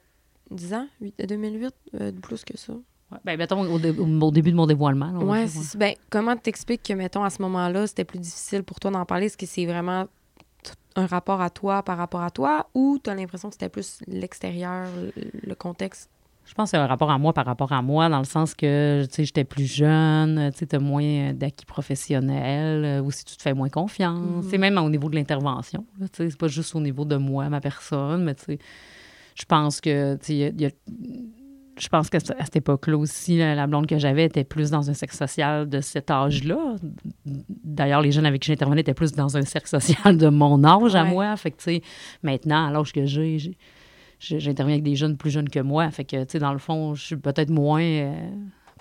10 0.52 0.74
ans, 0.74 0.88
Huit- 1.02 1.16
2008, 1.28 1.74
euh, 2.02 2.12
plus 2.12 2.44
que 2.44 2.58
ça? 2.58 2.74
Ouais, 3.12 3.20
ben, 3.26 3.38
mettons, 3.38 3.62
au, 3.72 3.78
dé- 3.78 3.92
au- 3.92 4.06
au 4.22 4.32
début 4.32 4.52
de 4.52 4.56
mon 4.56 4.66
dévoilement. 4.66 5.12
là, 5.12 5.20
Ouais. 5.20 5.46
Ben, 5.76 5.94
comment 6.10 6.36
t'expliques 6.36 6.82
que, 6.84 6.94
mettons, 6.94 7.24
à 7.24 7.30
ce 7.30 7.42
moment-là, 7.44 7.86
c'était 7.86 8.06
plus 8.06 8.20
difficile 8.20 8.64
pour 8.64 8.80
toi 8.80 8.90
d'en 8.92 9.06
parler? 9.06 9.28
Est-ce 9.28 9.38
que 9.38 9.46
c'est 9.46 9.66
vraiment 9.68 10.08
un 10.96 11.06
rapport 11.06 11.42
à 11.42 11.50
toi 11.50 11.84
par 11.84 11.98
rapport 11.98 12.22
à 12.22 12.32
toi 12.32 12.70
ou 12.74 13.00
t'as 13.02 13.14
l'impression 13.16 13.50
que 13.50 13.56
c'était 13.56 13.70
plus 13.70 14.00
l'extérieur, 14.08 14.92
le, 14.96 15.12
le 15.44 15.56
contexte? 15.56 16.10
Je 16.46 16.54
pense 16.56 16.72
que 16.72 16.78
c'est 16.78 16.84
un 16.84 16.88
rapport 16.88 17.10
à 17.10 17.18
moi 17.18 17.34
par 17.34 17.46
rapport 17.46 17.72
à 17.72 17.82
moi, 17.82 18.10
dans 18.10 18.20
le 18.20 18.26
sens 18.26 18.54
que, 18.54 19.04
tu 19.06 19.14
sais, 19.16 19.26
j'étais 19.26 19.44
plus 19.46 19.66
jeune, 19.66 20.52
tu 20.56 20.68
t'as 20.68 20.78
moins 20.80 21.04
euh, 21.04 21.34
d'acquis 21.34 21.66
professionnels, 21.66 22.84
euh, 22.86 23.04
aussi 23.04 23.24
tu 23.26 23.36
te 23.38 23.42
fais 23.42 23.54
moins 23.54 23.70
confiance. 23.70 24.20
Mhm. 24.20 24.50
C'est 24.50 24.58
même 24.58 24.78
au 24.78 24.90
niveau 24.90 25.10
de 25.10 25.16
l'intervention, 25.16 25.86
là, 26.00 26.08
tu 26.10 26.18
sais, 26.18 26.30
c'est 26.30 26.38
pas 26.38 26.48
juste 26.50 26.76
au 26.76 26.80
niveau 26.82 27.06
de 27.06 27.16
moi, 27.16 27.50
ma 27.50 27.62
personne, 27.62 28.24
mais 28.26 28.36
tu 28.36 28.44
sais, 28.46 28.60
je 29.36 29.46
pense 29.46 29.82
que, 29.82 30.18
je 31.76 31.88
pense 31.90 32.10
qu'à 32.12 32.20
cette 32.20 32.56
époque-là 32.56 32.98
aussi, 32.98 33.38
la 33.40 33.66
blonde 33.66 33.88
que 33.88 33.98
j'avais 33.98 34.26
était 34.26 34.44
plus 34.44 34.70
dans 34.70 34.90
un 34.92 34.94
cercle 34.94 35.16
social 35.16 35.68
de 35.68 35.82
cet 35.82 36.12
âge-là. 36.12 36.76
D'ailleurs, 37.26 38.02
les 38.02 38.12
jeunes 38.12 38.28
avec 38.28 38.44
qui 38.44 38.48
j'intervenais 38.52 38.82
étaient 38.82 38.94
plus 38.94 39.14
dans 39.14 39.36
un 39.38 39.42
cercle 39.42 39.70
social 39.80 40.18
de 40.18 40.28
mon 40.28 40.64
âge 40.64 40.94
à 40.94 41.04
moi. 41.04 41.36
Fait 41.36 41.50
que, 41.52 41.58
tu 41.58 41.64
sais, 41.64 41.82
maintenant, 42.22 42.68
à 42.68 42.72
l'âge 42.72 42.94
que 42.94 43.06
j'ai- 43.06 43.58
j'interviens 44.24 44.76
avec 44.76 44.84
des 44.84 44.96
jeunes 44.96 45.18
plus 45.18 45.32
jeunes 45.32 45.50
que 45.50 45.60
moi. 45.60 45.90
Fait 45.92 46.06
que, 46.06 46.24
tu 46.24 46.32
sais, 46.32 46.40
dans 46.40 46.54
le 46.54 46.60
fond, 46.60 46.96
je 46.96 47.04
suis 47.04 47.18
peut-être 47.18 47.50
moins 47.50 47.82
euh, 47.82 48.30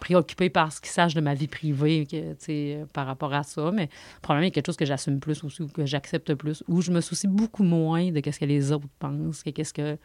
préoccupée 0.00 0.50
par 0.50 0.72
ce 0.72 0.80
qu'ils 0.80 0.90
sachent 0.90 1.14
de 1.14 1.20
ma 1.20 1.34
vie 1.34 1.48
privée 1.48 2.06
tu 2.08 2.18
sais, 2.38 2.76
euh, 2.76 2.86
par 2.92 3.06
rapport 3.06 3.32
à 3.34 3.42
ça. 3.42 3.70
Mais 3.72 3.88
probablement, 4.20 4.44
il 4.44 4.48
y 4.48 4.52
a 4.52 4.54
quelque 4.54 4.66
chose 4.66 4.76
que 4.76 4.84
j'assume 4.84 5.20
plus 5.20 5.42
aussi 5.44 5.62
ou 5.62 5.68
que 5.68 5.86
j'accepte 5.86 6.34
plus, 6.34 6.62
ou 6.68 6.80
je 6.80 6.90
me 6.90 7.00
soucie 7.00 7.28
beaucoup 7.28 7.64
moins 7.64 8.10
de 8.10 8.30
ce 8.30 8.38
que 8.38 8.44
les 8.44 8.72
autres 8.72 8.88
pensent 8.98 9.42
que 9.42 9.50
qu'est-ce 9.50 9.74
que 9.74 9.98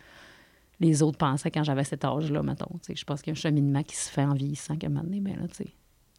les 0.79 1.01
autres 1.01 1.17
pensaient 1.17 1.49
quand 1.49 1.63
j'avais 1.63 1.83
cet 1.83 2.05
âge-là, 2.05 2.43
mettons. 2.43 2.77
Tu 2.83 2.87
sais, 2.87 2.95
je 2.95 3.03
pense 3.03 3.21
qu'il 3.21 3.31
y 3.31 3.35
a 3.35 3.37
un 3.37 3.41
cheminement 3.41 3.83
qui 3.83 3.95
se 3.95 4.11
fait 4.11 4.23
en 4.23 4.33
vieillissant 4.33 4.77
qu'à 4.77 4.87
un 4.87 4.89
moment 4.91 5.03
donné, 5.03 5.19
ben 5.19 5.35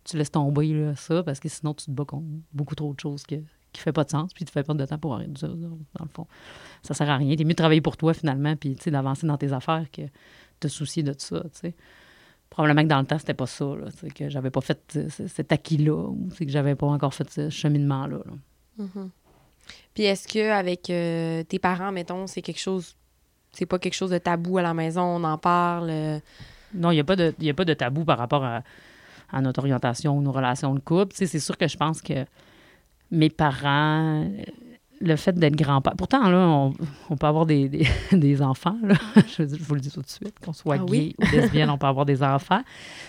tu 0.05 0.17
laisses 0.17 0.31
tomber 0.31 0.93
ça, 0.97 1.23
parce 1.23 1.39
que 1.39 1.49
sinon, 1.49 1.75
tu 1.75 1.87
te 1.87 1.91
bats 1.91 2.05
contre 2.05 2.27
beaucoup 2.53 2.75
trop 2.75 2.95
de 2.95 2.99
choses 2.99 3.25
que, 3.25 3.37
qui 3.73 3.81
fait 3.83 3.93
pas 3.93 4.05
de 4.05 4.11
sens, 4.11 4.33
puis 4.33 4.45
tu 4.45 4.53
fais 4.53 4.63
pas 4.63 4.75
de 4.75 4.85
temps 4.87 4.99
pour 4.99 5.21
ça, 5.37 5.47
là, 5.47 5.55
dans 5.55 6.05
le 6.05 6.09
fond. 6.11 6.27
Ça 6.83 6.95
sert 6.95 7.09
à 7.11 7.17
rien. 7.17 7.37
T'es 7.37 7.45
mieux 7.45 7.51
de 7.51 7.55
travailler 7.55 7.81
pour 7.81 7.97
toi, 7.97 8.15
finalement, 8.15 8.57
puis, 8.57 8.77
d'avancer 8.87 9.27
dans 9.27 9.37
tes 9.37 9.53
affaires 9.53 9.87
que 9.93 10.03
de 10.03 10.09
te 10.61 10.69
soucier 10.69 11.03
de 11.03 11.15
ça, 11.17 11.41
tu 11.43 11.49
sais. 11.53 11.75
Probablement 12.51 12.83
que 12.83 12.89
dans 12.89 13.01
le 13.01 13.07
temps, 13.07 13.19
c'était 13.19 13.35
pas 13.35 13.47
ça, 13.47 13.67
là, 13.67 13.89
que 14.15 14.29
j'avais 14.31 14.51
pas 14.51 14.63
fait 14.63 14.81
euh, 14.97 15.09
cet 15.29 15.53
acquis-là, 15.53 15.93
ou 16.09 16.29
que 16.37 16.49
j'avais 16.49 16.75
pas 16.75 16.87
encore 16.87 17.13
fait 17.13 17.29
ce 17.31 17.51
cheminement-là. 17.51 18.19
là. 18.25 18.85
Mhm. 18.85 19.11
Puis 19.93 20.05
est-ce 20.05 20.27
que 20.27 20.51
avec 20.51 20.89
euh, 20.89 21.43
tes 21.45 21.59
parents, 21.59 21.93
mettons, 21.93 22.27
c'est 22.27 22.41
quelque 22.41 22.61
chose, 22.61 22.97
c'est 23.53 23.67
pas 23.67 23.79
quelque 23.79 23.95
chose 23.95 24.11
de 24.11 24.19
tabou 24.19 24.57
à 24.59 24.63
la 24.63 24.73
maison, 24.73 25.03
on 25.03 25.25
en 25.25 25.37
parle? 25.37 25.91
euh, 25.91 26.19
Non, 26.73 26.91
il 26.91 26.95
n'y 26.95 27.01
a, 27.01 27.05
pas 27.05 27.17
de- 27.17 27.35
y 27.39 27.51
a 27.51 27.55
pas 27.55 27.67
de 27.67 27.75
tabou 27.75 28.05
par 28.05 28.17
rapport 28.17 28.43
à, 28.45 28.63
à 29.31 29.41
notre 29.43 29.61
orientation 29.61 30.17
ou 30.17 30.23
nos 30.23 30.33
relations 30.33 30.75
de 30.75 30.81
couple. 30.81 31.13
C'est 31.15 31.39
sûr 31.39 31.59
que 31.59 31.69
je 31.69 31.77
pense 31.77 32.01
que 32.01 32.25
mes 33.11 33.31
parents, 33.31 34.23
euh, 34.25 34.43
le 35.01 35.17
fait 35.17 35.33
d'être 35.33 35.55
grand-père. 35.57 35.95
Pourtant, 35.97 36.29
là, 36.29 36.39
on, 36.49 36.73
on 37.11 37.17
peut 37.17 37.27
avoir 37.27 37.47
des, 37.47 37.69
des, 37.69 37.87
des 38.13 38.43
enfants. 38.43 38.77
Là. 38.83 38.95
Je, 39.29 39.43
veux 39.43 39.49
dire, 39.49 39.59
je 39.59 39.65
vous 39.65 39.75
le 39.75 39.81
dis 39.81 39.91
tout 39.91 40.03
de 40.03 40.09
suite, 40.09 40.35
qu'on 40.45 40.53
soit 40.53 40.75
Ah 40.75 40.79
gay 40.79 40.85
oui? 40.91 41.17
ou 41.19 41.37
lesbienne, 41.37 41.71
on 41.71 41.79
peut 41.79 41.87
avoir 41.87 42.05
des 42.05 42.23
enfants. 42.23 42.61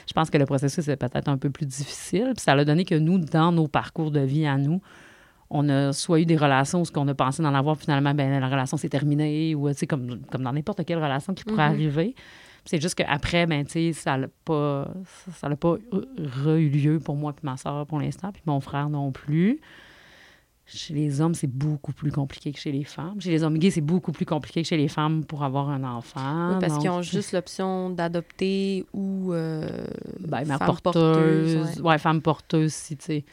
Je 0.08 0.14
pense 0.14 0.30
que 0.30 0.38
le 0.38 0.46
processus 0.46 0.88
est 0.88 0.96
peut-être 0.98 1.28
un 1.28 1.38
peu 1.38 1.50
plus 1.50 1.66
difficile. 1.66 2.32
Puis 2.36 2.44
ça 2.44 2.54
a 2.54 2.64
donné 2.66 2.86
que 2.86 2.96
nous, 2.96 3.18
dans 3.18 3.52
nos 3.52 3.68
parcours 3.68 4.12
de 4.12 4.20
vie 4.20 4.46
à 4.46 4.58
nous, 4.58 4.82
on 5.50 5.68
a 5.68 5.92
soit 5.92 6.20
eu 6.20 6.26
des 6.28 6.38
relations 6.38 6.82
où 6.82 6.86
ce 6.86 6.92
qu'on 6.92 7.08
a 7.08 7.16
pensé 7.16 7.42
d'en 7.42 7.56
avoir, 7.56 7.76
puis 7.76 7.86
finalement, 7.86 8.14
ben, 8.14 8.40
la 8.40 8.48
relation 8.48 8.78
s'est 8.78 8.88
terminée, 8.90 9.56
ou 9.56 9.68
tu 9.70 9.80
sais, 9.80 9.88
comme, 9.88 10.20
comme 10.32 10.44
dans 10.44 10.54
n'importe 10.54 10.86
quelle 10.86 11.00
relation 11.00 11.34
qui 11.34 11.44
pourrait 11.44 11.70
Mhm. 11.70 11.74
arriver. 11.74 12.14
Puis 12.14 12.66
C'est 12.66 12.82
juste 12.82 12.94
qu'après, 12.94 13.48
ben, 13.48 13.66
tu 13.66 13.72
sais, 13.72 13.94
ça 13.94 14.16
n'a 14.16 14.28
pas, 14.46 14.88
ça 15.34 15.50
n'a 15.50 15.56
pas 15.56 15.76
re-eu 16.46 16.70
lieu 16.70 17.00
pour 17.00 17.16
moi 17.16 17.32
et 17.36 17.44
ma 17.46 17.58
soeur 17.58 17.88
pour 17.88 18.00
l'instant, 18.00 18.32
puis 18.32 18.44
mon 18.46 18.60
frère 18.60 18.90
non 18.90 19.12
plus. 19.12 19.60
Chez 20.72 20.94
les 20.94 21.20
hommes, 21.20 21.34
c'est 21.34 21.48
beaucoup 21.48 21.94
plus 21.94 22.12
compliqué 22.12 22.52
que 22.52 22.60
chez 22.60 22.72
les 22.72 22.84
femmes. 22.84 23.20
Chez 23.20 23.32
les 23.32 23.44
hommes 23.44 23.58
gays, 23.58 23.72
c'est 23.72 23.82
beaucoup 23.82 24.12
plus 24.12 24.26
compliqué 24.26 24.62
que 24.62 24.68
chez 24.68 24.78
les 24.78 24.88
femmes 24.88 25.26
pour 25.26 25.44
avoir 25.44 25.70
un 25.70 25.84
enfant. 25.84 26.54
oui, 26.54 26.58
parce 26.60 26.74
Donc, 26.74 26.82
qu'ils 26.82 26.90
ont 26.92 27.02
juste 27.02 27.32
l'option 27.32 27.90
d'adopter 27.90 28.86
ou 28.94 29.34
euh, 29.34 29.86
ben, 30.20 30.46
femme 30.46 30.60
porteuse. 30.60 30.82
porteuse, 31.56 31.82
ouais. 31.82 31.98
femme 31.98 32.22
porteuse, 32.22 32.74
si, 32.74 32.98
tu 32.98 33.06
sais. 33.06 33.26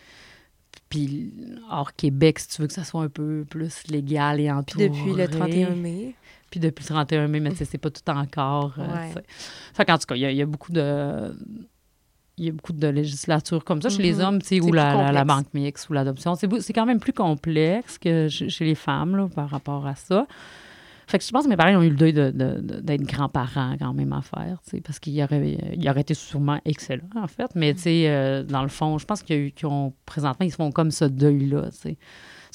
Puis, 0.88 1.32
hors 1.70 1.94
Québec, 1.94 2.38
si 2.38 2.48
tu 2.48 2.62
veux 2.62 2.68
que 2.68 2.74
ça 2.74 2.84
soit 2.84 3.02
un 3.02 3.08
peu 3.08 3.44
plus 3.48 3.86
légal 3.88 4.38
et 4.40 4.44
Puis 4.44 4.50
entouré. 4.52 4.88
depuis 4.88 5.12
le 5.14 5.28
31 5.28 5.70
mai. 5.74 6.14
Puis 6.50 6.60
depuis 6.60 6.84
le 6.84 6.88
31 6.88 7.28
mai, 7.28 7.40
mais 7.40 7.50
tu 7.50 7.56
sais, 7.56 7.64
c'est 7.64 7.76
pas 7.78 7.90
tout 7.90 8.08
encore. 8.08 8.74
euh, 8.78 8.86
Ouais. 8.86 9.12
sais. 9.12 9.22
Fait 9.74 9.84
qu'en 9.84 9.98
tout 9.98 10.06
cas, 10.06 10.14
il 10.14 10.20
y, 10.20 10.24
a- 10.26 10.30
il 10.30 10.36
y 10.36 10.42
a 10.42 10.46
beaucoup 10.46 10.70
de. 10.72 11.34
Il 12.38 12.44
y 12.44 12.48
a 12.50 12.52
beaucoup 12.52 12.74
de 12.74 12.86
législature 12.88 13.64
comme 13.64 13.80
ça. 13.80 13.88
Chez 13.88 14.02
les 14.02 14.14
Mhm. 14.16 14.20
hommes, 14.20 14.42
tu 14.42 14.48
sais, 14.48 14.54
C'est 14.56 14.60
ou 14.60 14.72
la, 14.72 15.24
banque 15.24 15.46
mixte 15.54 15.88
ou 15.88 15.94
l'adoption, 15.94 16.34
c'est 16.34 16.72
quand 16.74 16.84
même 16.84 17.00
plus 17.00 17.14
complexe 17.14 17.96
que 17.96 18.28
chez 18.28 18.64
les 18.66 18.74
femmes 18.74 19.16
là, 19.16 19.26
par 19.34 19.48
rapport 19.48 19.86
à 19.86 19.94
ça. 19.94 20.26
Fait 21.06 21.18
que 21.18 21.24
je 21.24 21.30
pense 21.30 21.44
que 21.44 21.48
mes 21.48 21.56
parents 21.56 21.76
ont 21.78 21.82
eu 21.82 21.88
le 21.88 21.96
deuil 21.96 22.12
de- 22.12 22.30
de- 22.32 22.60
de- 22.60 22.80
d'être 22.80 23.04
grands-parents 23.04 23.76
quand 23.78 23.94
même 23.94 24.12
à 24.12 24.20
faire, 24.22 24.58
parce 24.84 24.98
qu'ils 24.98 25.22
auraient, 25.22 25.56
ils 25.78 25.88
auraient 25.88 26.00
été 26.00 26.14
sûrement 26.14 26.60
excellents, 26.64 27.04
en 27.14 27.28
fait. 27.28 27.48
Mais, 27.54 27.72
tu 27.74 27.82
sais, 27.82 28.04
euh, 28.08 28.42
dans 28.42 28.62
le 28.62 28.68
fond, 28.68 28.98
je 28.98 29.06
pense 29.06 29.22
qu'ils 29.22 29.52
ont, 29.64 29.92
présentement, 30.04 30.44
ils 30.44 30.50
se 30.50 30.56
font 30.56 30.72
comme 30.72 30.90
ce 30.90 31.04
deuil-là. 31.04 31.68
C'est 31.70 31.96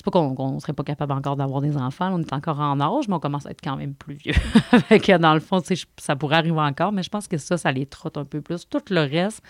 pas 0.03 0.11
qu'on 0.11 0.35
qu'on 0.35 0.59
serait 0.59 0.73
pas 0.73 0.83
capable 0.83 1.13
encore 1.13 1.37
d'avoir 1.37 1.61
des 1.61 1.77
enfants, 1.77 2.09
là, 2.09 2.15
on 2.15 2.19
est 2.21 2.33
encore 2.33 2.59
en 2.59 2.79
âge, 2.81 3.07
mais 3.07 3.15
on 3.15 3.19
commence 3.19 3.45
à 3.45 3.51
être 3.51 3.61
quand 3.63 3.77
même 3.77 3.93
plus 3.95 4.15
vieux. 4.15 4.33
fait 4.89 4.99
que, 4.99 5.17
dans 5.17 5.33
le 5.33 5.39
fond, 5.39 5.61
ça 5.97 6.15
pourrait 6.17 6.35
arriver 6.35 6.59
encore, 6.59 6.91
mais 6.91 7.03
je 7.03 7.09
pense 7.09 7.27
que 7.29 7.37
ça, 7.37 7.57
ça 7.57 7.71
les 7.71 7.85
trotte 7.85 8.17
un 8.17 8.25
peu 8.25 8.41
plus. 8.41 8.67
Tout 8.69 8.81
le 8.89 9.01
reste, 9.01 9.41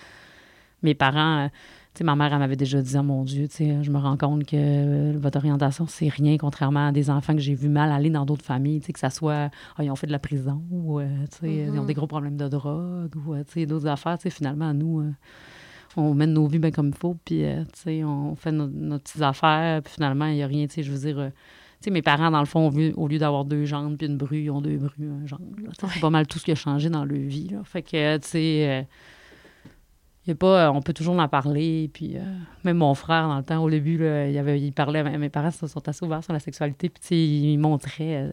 mes 0.83 0.93
parents, 0.93 1.45
euh, 1.45 1.47
sais, 1.93 2.03
ma 2.03 2.15
mère, 2.15 2.33
elle 2.33 2.39
m'avait 2.39 2.55
déjà 2.55 2.81
dit, 2.81 2.95
oh, 2.97 3.03
mon 3.03 3.23
Dieu, 3.23 3.47
tu 3.47 3.57
sais, 3.57 3.83
je 3.83 3.91
me 3.91 3.97
rends 3.97 4.17
compte 4.17 4.45
que 4.45 5.17
votre 5.17 5.37
orientation, 5.37 5.87
c'est 5.87 6.09
rien, 6.09 6.37
contrairement 6.37 6.87
à 6.87 6.91
des 6.91 7.09
enfants 7.09 7.33
que 7.33 7.39
j'ai 7.39 7.53
vu 7.53 7.69
mal 7.69 7.91
aller 7.91 8.09
dans 8.09 8.25
d'autres 8.25 8.45
familles, 8.45 8.79
tu 8.79 8.87
sais, 8.87 8.93
que 8.93 8.99
ça 8.99 9.09
soit, 9.09 9.49
ah, 9.77 9.83
ils 9.83 9.91
ont 9.91 9.95
fait 9.95 10.07
de 10.07 10.11
la 10.11 10.19
prison, 10.19 10.63
ou, 10.71 10.99
euh, 10.99 11.07
tu 11.31 11.39
sais, 11.39 11.53
ils 11.71 11.79
ont 11.79 11.85
des 11.85 11.93
gros 11.93 12.07
problèmes 12.07 12.37
de 12.37 12.47
drogue, 12.47 13.13
ou, 13.25 13.33
euh, 13.33 13.43
tu 13.43 13.53
sais, 13.53 13.65
d'autres 13.65 13.87
affaires, 13.87 14.17
tu 14.17 14.23
sais, 14.23 14.29
finalement, 14.29 14.73
nous, 14.73 15.01
euh, 15.01 15.11
on 15.97 16.13
mène 16.13 16.33
nos 16.33 16.47
vies 16.47 16.59
bien 16.59 16.71
comme 16.71 16.89
il 16.89 16.95
faut, 16.95 17.17
puis, 17.25 17.43
tu 17.43 17.81
sais, 17.81 18.03
on 18.03 18.35
fait 18.35 18.51
nos, 18.51 18.67
nos, 18.67 18.99
petites 18.99 19.21
affaires, 19.21 19.81
puis 19.81 19.93
finalement, 19.93 20.27
il 20.27 20.35
n'y 20.35 20.43
a 20.43 20.47
rien, 20.47 20.67
tu 20.67 20.75
sais, 20.75 20.83
je 20.83 20.91
veux 20.91 20.99
dire... 20.99 21.31
Tu 21.81 21.85
sais, 21.85 21.91
mes 21.91 22.03
parents, 22.03 22.29
dans 22.29 22.41
le 22.41 22.45
fond, 22.45 22.71
au 22.95 23.07
lieu 23.07 23.17
d'avoir 23.17 23.43
deux 23.43 23.65
jambes 23.65 23.97
puis 23.97 24.05
une 24.05 24.15
bru, 24.15 24.41
ils 24.41 24.51
ont 24.51 24.61
deux 24.61 24.77
brus, 24.77 24.93
un 24.99 25.25
jambe. 25.25 25.41
C'est 25.79 25.99
pas 25.99 26.11
mal 26.11 26.27
tout 26.27 26.37
ce 26.37 26.45
qui 26.45 26.51
a 26.51 26.55
changé 26.55 26.91
dans 26.91 27.03
leur 27.05 27.17
vie. 27.17 27.49
Là. 27.49 27.63
Fait 27.63 27.81
que, 27.81 28.17
tu 28.17 28.27
sais, 28.27 28.87
y 30.27 30.31
a 30.31 30.35
pas, 30.35 30.67
euh, 30.67 30.71
on 30.71 30.81
peut 30.81 30.93
toujours 30.93 31.17
en 31.17 31.27
parler. 31.27 31.89
Puis, 31.93 32.15
euh, 32.15 32.21
même 32.63 32.77
mon 32.77 32.93
frère, 32.93 33.27
dans 33.27 33.37
le 33.37 33.43
temps, 33.43 33.63
au 33.63 33.69
début, 33.69 33.95
il, 33.95 34.37
avait, 34.37 34.59
il 34.59 34.71
parlait, 34.71 35.03
mes 35.17 35.29
parents 35.29 35.51
sont 35.51 35.87
assez 35.87 36.05
ouverts 36.05 36.23
sur 36.23 36.33
la 36.33 36.39
sexualité. 36.39 36.89
Puis, 36.89 37.53
il 37.53 37.57
montrait 37.57 38.15
euh, 38.15 38.31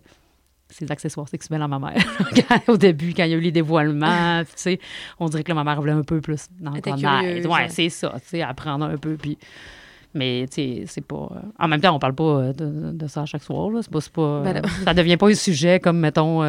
ses 0.68 0.90
accessoires 0.90 1.28
sexuels 1.28 1.62
à 1.62 1.68
ma 1.68 1.78
mère. 1.78 2.02
au 2.68 2.76
début, 2.76 3.14
quand 3.14 3.24
il 3.24 3.30
y 3.30 3.34
a 3.34 3.36
eu 3.36 3.40
les 3.40 3.52
dévoilements, 3.52 4.44
tu 4.44 4.52
sais, 4.56 4.80
on 5.18 5.28
dirait 5.28 5.44
que 5.44 5.52
ma 5.52 5.64
mère 5.64 5.80
voulait 5.80 5.92
un 5.92 6.02
peu 6.02 6.20
plus 6.20 6.48
dans 6.60 6.72
le 6.72 6.80
connaître. 6.80 7.48
Ouais, 7.48 7.68
c'est 7.68 7.88
ça, 7.88 8.14
tu 8.20 8.28
sais, 8.28 8.42
apprendre 8.42 8.84
un 8.84 8.96
peu. 8.96 9.16
Puis, 9.16 9.38
mais, 10.14 10.46
tu 10.50 10.54
sais, 10.54 10.84
c'est 10.86 11.06
pas. 11.06 11.30
En 11.58 11.68
même 11.68 11.80
temps, 11.80 11.94
on 11.94 11.98
parle 11.98 12.14
pas 12.14 12.52
de, 12.52 13.06
ça 13.06 13.22
à 13.22 13.26
chaque 13.26 13.42
soir. 13.42 13.70
Là. 13.70 13.80
C'est 13.82 13.90
pas, 13.90 14.00
pas 14.12 14.40
ben 14.42 14.62
ça 14.84 14.94
devient 14.94 15.16
pas 15.16 15.28
un 15.28 15.34
sujet 15.34 15.80
comme, 15.80 15.98
mettons, 15.98 16.42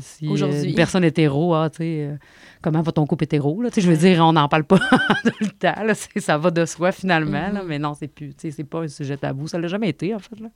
si 0.00 0.26
une 0.26 0.74
personne 0.74 1.04
hétéro, 1.04 1.54
ah, 1.54 1.70
tu 1.70 1.78
sais 1.78 2.18
comment 2.64 2.80
va 2.80 2.92
ton 2.92 3.06
couple 3.06 3.24
hétéro? 3.24 3.60
Là? 3.60 3.68
Je 3.76 3.88
veux 3.88 3.96
dire, 3.96 4.24
on 4.24 4.32
n'en 4.32 4.48
parle 4.48 4.64
pas 4.64 4.78
tout 5.24 5.32
le 5.40 5.50
temps. 5.50 5.84
Là. 5.84 5.94
Ça 5.94 6.38
va 6.38 6.50
de 6.50 6.64
soi 6.64 6.92
finalement. 6.92 7.32
là, 7.52 7.62
mm-hmm. 7.62 7.66
mais 7.66 7.78
non, 7.78 7.92
c'est 7.94 8.08
plus. 8.08 8.32
C'est 8.38 8.64
pas 8.64 8.80
un 8.80 8.88
sujet 8.88 9.18
tabou. 9.18 9.46
Ça 9.46 9.58
l'a 9.58 9.68
jamais 9.68 9.90
été, 9.90 10.14
en 10.14 10.18
fait. 10.18 10.40
Là. 10.40 10.48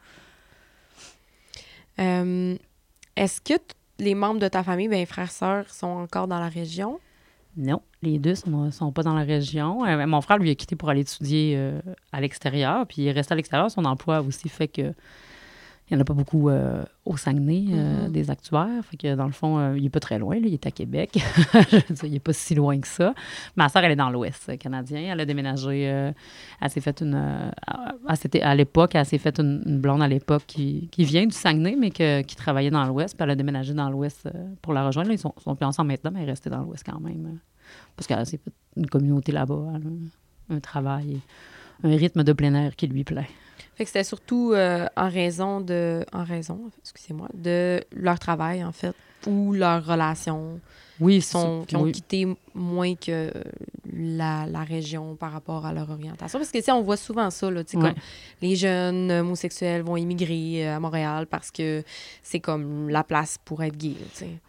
Euh, 2.01 2.57
est-ce 3.15 3.41
que 3.41 3.55
les 3.99 4.15
membres 4.15 4.41
de 4.41 4.49
ta 4.49 4.63
famille, 4.63 4.89
ben, 4.89 5.05
frères, 5.05 5.31
sœurs, 5.31 5.69
sont 5.69 5.87
encore 5.87 6.29
dans 6.29 6.41
la 6.41 6.49
région? 6.49 6.99
Non, 7.59 7.83
les 8.03 8.21
deux 8.21 8.37
sont, 8.37 8.71
sont 8.71 8.93
pas 8.93 9.03
dans 9.03 9.15
la 9.15 9.25
région. 9.25 9.85
Euh, 9.85 10.07
mon 10.07 10.21
frère, 10.21 10.39
lui, 10.39 10.49
a 10.49 10.55
quitté 10.55 10.77
pour 10.77 10.91
aller 10.91 11.01
étudier 11.01 11.55
euh, 11.57 11.81
à 12.13 12.21
l'extérieur, 12.21 12.87
puis 12.87 13.03
il 13.03 13.11
reste 13.11 13.33
à 13.33 13.35
l'extérieur. 13.35 13.69
Son 13.69 13.85
emploi 13.85 14.21
aussi 14.21 14.49
fait 14.49 14.69
que 14.69 14.95
il 15.91 15.95
n'y 15.95 16.01
en 16.01 16.03
a 16.03 16.05
pas 16.05 16.15
beaucoup 16.15 16.51
euh, 16.51 16.85
au 17.07 17.17
Saguenay, 17.17 17.65
euh, 17.71 18.07
mm-hmm. 18.07 18.13
des 18.13 18.31
actuaires. 18.31 18.85
Fait 18.85 18.99
que 18.99 19.15
dans 19.15 19.25
le 19.25 19.33
fond, 19.33 19.59
euh, 19.59 19.77
il 19.77 19.85
n'est 19.85 19.89
pas 19.89 20.01
très 20.01 20.19
loin. 20.19 20.37
il 20.37 20.53
est 20.53 20.67
à 20.67 20.71
Québec. 20.71 21.13
Je 21.71 21.77
veux 21.77 21.95
dire, 21.95 22.05
il 22.05 22.13
n'est 22.13 22.21
pas 22.21 22.35
si 22.35 22.55
loin 22.55 22.79
que 22.79 22.87
ça. 22.87 23.15
Ma 23.57 23.71
soeur, 23.71 23.85
elle 23.85 23.93
est 23.93 23.97
dans 23.97 24.11
l'Ouest 24.11 24.59
canadien. 24.59 25.13
Elle 25.13 25.21
a 25.21 25.25
déménagé. 25.25 25.81
elle 25.81 26.71
s'est 26.71 26.83
faite 26.83 27.01
une. 27.01 27.15
à 27.15 28.55
l'époque, 28.55 28.95
elle 28.97 29.07
s'est 29.07 29.19
faite 29.19 29.41
une, 29.41 29.81
blonde 29.81 30.03
à 30.03 30.09
l'époque 30.09 30.45
qui, 30.47 30.91
vient 30.99 31.27
du 31.27 31.35
Saguenay, 31.35 31.77
mais 31.77 31.91
qui 31.91 32.37
travaillait 32.37 32.71
dans 32.71 32.85
l'Ouest. 32.85 33.17
Puis 33.17 33.25
elle 33.25 33.31
a 33.31 33.37
déménagé 33.37 33.73
dans 33.73 33.89
l'Ouest 33.89 34.29
pour 34.61 34.75
la 34.75 34.87
rejoindre. 34.87 35.11
ils 35.11 35.19
sont, 35.19 35.33
sont 35.39 35.57
plus 35.57 35.67
ensemble 35.67 35.89
maintenant, 35.89 36.11
mais 36.13 36.21
elle 36.21 36.29
est 36.29 36.33
restée 36.33 36.51
dans 36.51 36.61
l'Ouest 36.61 36.85
quand 36.85 37.01
même. 37.01 37.39
parce 37.97 38.07
qu'elle 38.07 38.27
s'est 38.27 38.41
une 38.77 38.89
communauté 38.89 39.33
là-bas. 39.33 39.73
un 40.51 40.61
travail, 40.61 41.21
un 41.83 41.97
rythme 41.97 42.25
de 42.25 42.33
plein 42.35 42.53
air 42.53 42.77
qui 42.77 42.89
lui 42.89 43.05
plaît. 43.05 43.29
Fait 43.79 43.85
que 43.85 43.91
c'était 43.91 44.03
surtout 44.03 44.51
euh, 44.55 44.87
en 44.97 45.09
raison 45.09 45.61
de. 45.61 46.05
En 46.13 46.25
raison, 46.25 46.63
excusez-moi, 46.81 47.29
de 47.33 47.81
leur 47.93 48.19
travail, 48.19 48.65
en 48.65 48.73
fait, 48.73 48.95
ou 49.25 49.53
leur 49.53 49.87
relation. 49.87 50.59
Oui, 50.99 51.23
sont, 51.23 51.65
qui 51.65 51.77
ont 51.77 51.89
quitté 51.93 52.27
moins 52.55 52.97
que 52.97 53.31
la, 53.99 54.47
la, 54.47 54.63
région 54.63 55.17
par 55.17 55.33
rapport 55.33 55.67
à 55.67 55.73
leur 55.73 55.91
orientation? 55.91 56.39
Parce 56.39 56.51
que, 56.51 56.63
tu 56.63 56.71
on 56.71 56.83
voit 56.83 56.97
souvent 56.97 57.31
ça, 57.31 57.51
là, 57.51 57.63
comme 57.65 57.95
les 58.41 58.57
jeunes 58.57 59.11
homosexuels 59.11 59.83
vont 59.83 59.97
immigrer 59.97 60.67
euh, 60.67 60.77
à 60.77 60.81
Montréal 60.81 61.27
parce 61.27 61.51
que 61.51 61.83
c'est 62.23 62.41
comme 62.41 62.89
la 62.89 63.05
place 63.05 63.39
pour 63.45 63.63
être 63.63 63.77
gay, 63.77 63.95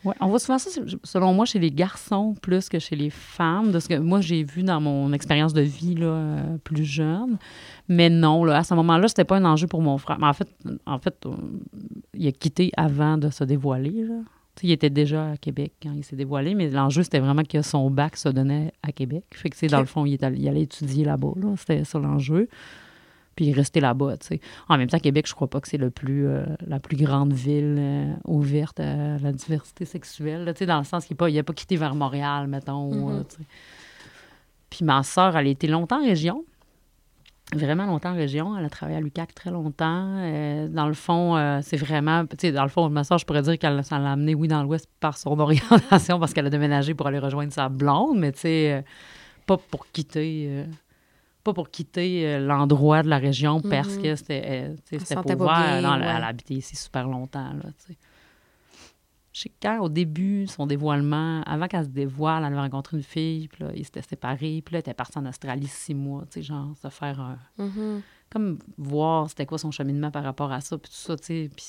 Oui, 0.04 0.14
on 0.20 0.28
voit 0.28 0.40
souvent 0.40 0.60
ça, 0.60 0.70
selon 1.04 1.34
moi, 1.34 1.46
chez 1.46 1.60
les 1.60 1.72
garçons 1.72 2.36
plus 2.42 2.70
que 2.70 2.80
chez 2.80 2.96
les 2.96 3.10
femmes, 3.10 3.72
de 3.72 3.80
ce 3.80 3.90
que 3.90 3.98
moi, 3.98 4.22
j'ai 4.22 4.44
vu 4.44 4.64
dans 4.64 4.80
mon 4.80 5.12
expérience 5.14 5.54
de 5.54 5.62
vie, 5.62 5.96
là, 5.96 6.08
euh, 6.08 6.58
plus 6.64 6.86
jeune. 6.86 7.38
Mais 7.88 8.10
non, 8.10 8.44
là, 8.44 8.58
à 8.58 8.64
ce 8.64 8.74
moment-là, 8.76 9.08
c'était 9.08 9.24
pas 9.24 9.38
un 9.38 9.46
enjeu 9.46 9.68
pour 9.68 9.82
mon 9.82 9.98
frère. 9.98 10.20
Mais 10.20 10.28
en 10.28 10.34
fait, 10.34 10.50
en 10.86 11.00
fait 11.00 11.16
euh, 11.26 11.32
il 12.14 12.28
a 12.28 12.32
quitté 12.32 12.72
avant 12.78 13.18
de 13.18 13.30
se 13.30 13.44
dévoiler. 13.44 14.04
Là. 14.04 14.16
Il 14.64 14.72
était 14.72 14.90
déjà 14.90 15.32
à 15.32 15.38
Québec 15.38 15.74
quand 15.82 15.92
il 15.96 16.04
s'est 16.04 16.16
dévoilé, 16.16 16.56
mais 16.56 16.70
l'enjeu, 16.70 17.04
c'était 17.04 17.20
vraiment 17.20 17.44
que 17.44 17.62
son 17.62 17.90
bac 17.90 18.18
se 18.18 18.30
donnait 18.30 18.74
à 18.84 18.92
Québec. 18.92 19.24
Fait 19.32 19.50
que, 19.50 19.66
dans 19.68 19.80
le 19.80 19.86
fond, 19.86 20.06
il, 20.06 20.24
allait, 20.24 20.62
étudier 20.62 21.06
là-bas. 21.06 21.34
Là. 21.36 21.54
C'était 21.58 21.84
ça 21.84 22.00
l'enjeu. 22.00 22.48
Puis 23.36 23.46
il 23.46 23.54
restait 23.54 23.80
là-bas. 23.80 24.16
En 24.68 24.78
même 24.78 24.90
temps, 24.90 25.00
Québec, 25.00 25.28
je 25.28 25.34
crois 25.34 25.48
pas 25.48 25.62
que 25.62 25.68
c'est 25.68 25.78
le 25.78 25.90
plus, 25.90 26.28
euh, 26.28 26.46
la 26.68 26.80
plus 26.80 26.98
grande 26.98 27.32
ville 27.32 27.78
euh, 27.80 28.14
ouverte 28.26 28.80
à 28.82 29.18
la 29.18 29.32
diversité 29.32 29.86
sexuelle. 29.86 30.44
Là, 30.44 30.54
dans 30.54 30.80
le 30.80 30.84
sens 30.84 31.06
qu'il 31.06 31.16
n'a 31.16 31.44
pas, 31.44 31.44
pas 31.44 31.54
quitté 31.54 31.78
vers 31.78 31.96
Montréal, 31.96 32.48
mettons. 32.48 33.22
Mm-hmm. 33.22 33.26
Puis 34.70 34.84
ma 34.84 35.04
soeur, 35.04 35.38
elle 35.38 35.48
a 35.48 35.50
été 35.50 35.68
longtemps 35.68 36.02
en 36.02 36.06
région 36.06 36.44
vraiment 37.56 37.86
longtemps 37.86 38.12
en 38.12 38.16
région. 38.16 38.58
Elle 38.58 38.66
a 38.66 38.70
travaillé 38.70 38.98
à 38.98 39.02
l'UCAC 39.02 39.34
très 39.34 39.52
longtemps. 39.52 40.16
Euh, 40.18 40.68
dans 40.68 40.88
le 40.88 40.94
fond, 40.94 41.36
euh, 41.36 41.60
c'est 41.64 41.78
vraiment... 41.78 42.26
Tu 42.26 42.36
sais, 42.40 42.52
dans 42.52 42.64
le 42.64 42.70
fond, 42.70 42.90
ma 42.90 43.04
soeur, 43.04 43.18
je 43.18 43.26
pourrais 43.26 43.42
dire 43.42 43.58
qu'elle 43.58 43.76
l'a 43.76 44.12
amené, 44.12 44.36
oui, 44.36 44.48
dans 44.48 44.64
l'Ouest 44.64 44.88
par 45.00 45.18
son 45.18 45.40
orientation 45.40 46.20
parce 46.20 46.34
qu'elle 46.34 46.46
a 46.48 46.50
déménagé 46.50 46.94
pour 46.94 47.08
aller 47.08 47.20
rejoindre 47.20 47.52
sa 47.52 47.70
blonde, 47.70 48.20
mais 48.20 48.32
tu 48.32 48.42
sais, 48.42 48.74
euh, 48.74 48.82
pas 49.46 49.58
pour 49.58 49.88
quitter... 49.92 50.66
pas 51.44 51.54
pour 51.54 51.70
quitter 51.70 52.40
l'endroit 52.40 53.02
de 53.02 53.10
la 53.10 53.18
région 53.18 53.62
parce 53.62 53.96
mm-hmm. 53.96 54.02
que 54.04 54.16
c'était 54.16 54.76
c'était 54.86 55.16
pour 55.16 55.46
voir. 55.46 55.82
Non, 55.82 55.96
elle, 55.96 56.04
a 56.04 56.28
habité 56.28 56.56
ici 56.56 56.76
super 56.76 57.08
longtemps, 57.08 57.54
là, 57.54 57.72
tu 57.78 57.94
sais. 57.94 57.94
Je 57.94 57.94
sais 57.94 58.09
quand, 59.62 59.80
au 59.80 59.90
début, 59.90 60.48
son 60.48 60.68
dévoilement, 60.68 61.42
avant 61.44 61.68
qu'elle 61.68 61.86
se 61.86 61.90
dévoile, 61.90 62.44
elle 62.44 62.54
avait 62.54 62.62
rencontré 62.62 62.98
une 62.98 63.04
fille, 63.04 63.48
puis 63.48 63.64
là, 63.64 63.72
ils 63.74 63.86
s'étaient 63.86 64.02
séparés, 64.02 64.62
puis 64.66 64.74
là, 64.74 64.80
elle 64.80 64.80
était 64.80 64.94
partie 64.94 65.18
en 65.18 65.26
Australie 65.26 65.68
six 65.68 65.94
mois, 65.94 66.24
tu 66.30 66.40
sais, 66.40 66.42
genre, 66.42 66.76
se 66.82 66.90
faire 66.90 67.20
un... 67.22 67.38
Mm-hmm. 67.58 68.02
Comme 68.30 68.60
voir 68.78 69.30
c'était 69.30 69.46
quoi 69.46 69.58
son 69.58 69.72
cheminement 69.72 70.12
par 70.12 70.24
rapport 70.24 70.52
à 70.52 70.62
ça, 70.62 70.78
puis 70.78 70.92
tout 70.92 70.98
ça, 70.98 71.16
tu 71.16 71.26
sais, 71.26 71.50
puis... 71.56 71.66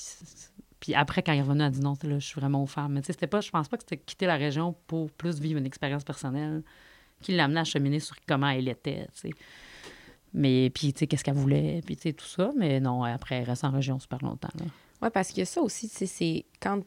Puis 0.80 0.94
après, 0.94 1.22
quand 1.22 1.32
il 1.32 1.38
est 1.40 1.42
revenu, 1.42 1.60
elle 1.60 1.66
a 1.66 1.70
dit 1.70 1.80
non, 1.80 1.92
là, 2.02 2.18
je 2.18 2.26
suis 2.26 2.40
vraiment 2.40 2.62
aux 2.62 2.66
femmes. 2.66 2.94
Mais 2.94 3.02
tu 3.02 3.08
sais, 3.08 3.12
c'était 3.12 3.26
pas, 3.26 3.42
je 3.42 3.50
pense 3.50 3.68
pas 3.68 3.76
que 3.76 3.82
c'était 3.82 3.98
quitter 3.98 4.24
la 4.24 4.36
région 4.36 4.74
pour 4.86 5.10
plus 5.10 5.38
vivre 5.38 5.58
une 5.58 5.66
expérience 5.66 6.04
personnelle 6.04 6.62
qui 7.20 7.32
l'amenait 7.32 7.60
à 7.60 7.64
cheminer 7.64 8.00
sur 8.00 8.16
comment 8.26 8.48
elle 8.48 8.66
était, 8.66 9.06
tu 9.12 9.28
sais. 9.28 9.30
Mais 10.32 10.70
puis, 10.70 10.94
tu 10.94 11.00
sais, 11.00 11.06
qu'est-ce 11.06 11.22
qu'elle 11.22 11.34
voulait, 11.34 11.82
puis 11.84 11.96
tu 11.96 12.02
sais, 12.04 12.12
tout 12.14 12.24
ça. 12.24 12.50
Mais 12.56 12.80
non, 12.80 13.04
après, 13.04 13.36
elle 13.36 13.44
reste 13.44 13.64
en 13.64 13.70
région 13.70 13.98
super 13.98 14.20
longtemps. 14.22 14.48
Oui, 15.02 15.08
parce 15.12 15.36
a 15.38 15.44
ça 15.44 15.60
aussi, 15.60 15.86
c'est 15.88 16.46
quand 16.60 16.82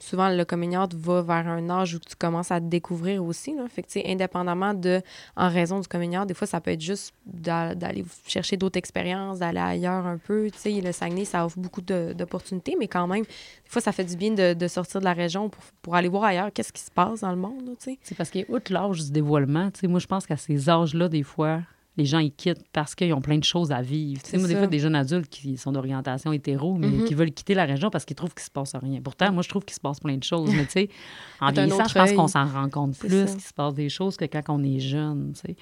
souvent 0.00 0.28
le 0.28 0.44
coming 0.44 0.76
va 0.76 1.22
vers 1.22 1.48
un 1.48 1.70
âge 1.70 1.94
où 1.94 1.98
tu 1.98 2.14
commences 2.16 2.50
à 2.50 2.60
te 2.60 2.66
découvrir 2.66 3.24
aussi. 3.24 3.54
Là. 3.54 3.66
Indépendamment 4.06 4.74
de, 4.74 5.00
en 5.36 5.48
raison 5.48 5.80
du 5.80 5.88
coming 5.88 6.18
des 6.26 6.34
fois, 6.34 6.46
ça 6.46 6.60
peut 6.60 6.70
être 6.70 6.80
juste 6.80 7.14
d'aller 7.26 8.04
chercher 8.26 8.56
d'autres 8.56 8.78
expériences, 8.78 9.38
d'aller 9.38 9.58
ailleurs 9.58 10.06
un 10.06 10.18
peu. 10.18 10.48
Le 10.64 10.92
Saguenay, 10.92 11.24
ça 11.24 11.44
offre 11.44 11.58
beaucoup 11.58 11.82
d'opportunités, 11.82 12.76
mais 12.78 12.88
quand 12.88 13.06
même, 13.06 13.24
des 13.24 13.70
fois, 13.70 13.82
ça 13.82 13.92
fait 13.92 14.04
du 14.04 14.16
bien 14.16 14.32
de, 14.32 14.68
sortir 14.68 15.00
de 15.00 15.04
la 15.04 15.12
région 15.12 15.50
pour, 15.82 15.94
aller 15.94 16.08
voir 16.08 16.24
ailleurs 16.24 16.50
qu'est-ce 16.52 16.72
qui 16.72 16.82
se 16.82 16.90
passe 16.90 17.20
dans 17.20 17.30
le 17.30 17.36
monde. 17.36 17.76
C'est 17.78 18.14
parce 18.16 18.30
qu'outre 18.30 18.72
l'âge 18.72 19.04
du 19.04 19.10
dévoilement, 19.10 19.70
moi, 19.84 20.00
je 20.00 20.06
pense 20.06 20.26
qu'à 20.26 20.36
ces 20.36 20.68
âges-là, 20.68 21.08
des 21.08 21.22
fois, 21.22 21.60
les 21.98 22.04
gens 22.04 22.20
ils 22.20 22.32
quittent 22.32 22.64
parce 22.72 22.94
qu'ils 22.94 23.12
ont 23.12 23.20
plein 23.20 23.38
de 23.38 23.44
choses 23.44 23.72
à 23.72 23.82
vivre. 23.82 24.22
Tu 24.22 24.30
sais, 24.30 24.38
moi, 24.38 24.46
des 24.46 24.54
fois, 24.54 24.68
des 24.68 24.78
jeunes 24.78 24.94
adultes 24.94 25.28
qui 25.28 25.56
sont 25.56 25.72
d'orientation 25.72 26.32
hétéro, 26.32 26.74
mais 26.74 26.86
mm-hmm. 26.86 27.04
qui 27.04 27.14
veulent 27.14 27.32
quitter 27.32 27.54
la 27.54 27.64
région 27.64 27.90
parce 27.90 28.04
qu'ils 28.04 28.16
trouvent 28.16 28.32
qu'il 28.32 28.44
se 28.44 28.50
passe 28.50 28.74
rien. 28.76 29.00
Pourtant, 29.02 29.32
moi, 29.32 29.42
je 29.42 29.48
trouve 29.48 29.64
qu'il 29.64 29.74
se 29.74 29.80
passe 29.80 29.98
plein 29.98 30.16
de 30.16 30.22
choses. 30.22 30.54
Mais 30.54 30.64
tu 30.64 30.72
sais, 30.72 30.88
en 31.40 31.50
vieillissant, 31.50 31.84
je 31.86 31.94
pense 31.94 32.12
qu'on 32.12 32.28
s'en 32.28 32.46
rend 32.46 32.70
compte 32.70 32.96
plus 32.96 33.08
qu'il 33.08 33.40
se 33.40 33.52
passe 33.52 33.74
des 33.74 33.88
choses 33.88 34.16
que 34.16 34.24
quand 34.24 34.42
on 34.48 34.62
est 34.62 34.78
jeune, 34.78 35.32
tu 35.34 35.40
sais. 35.40 35.56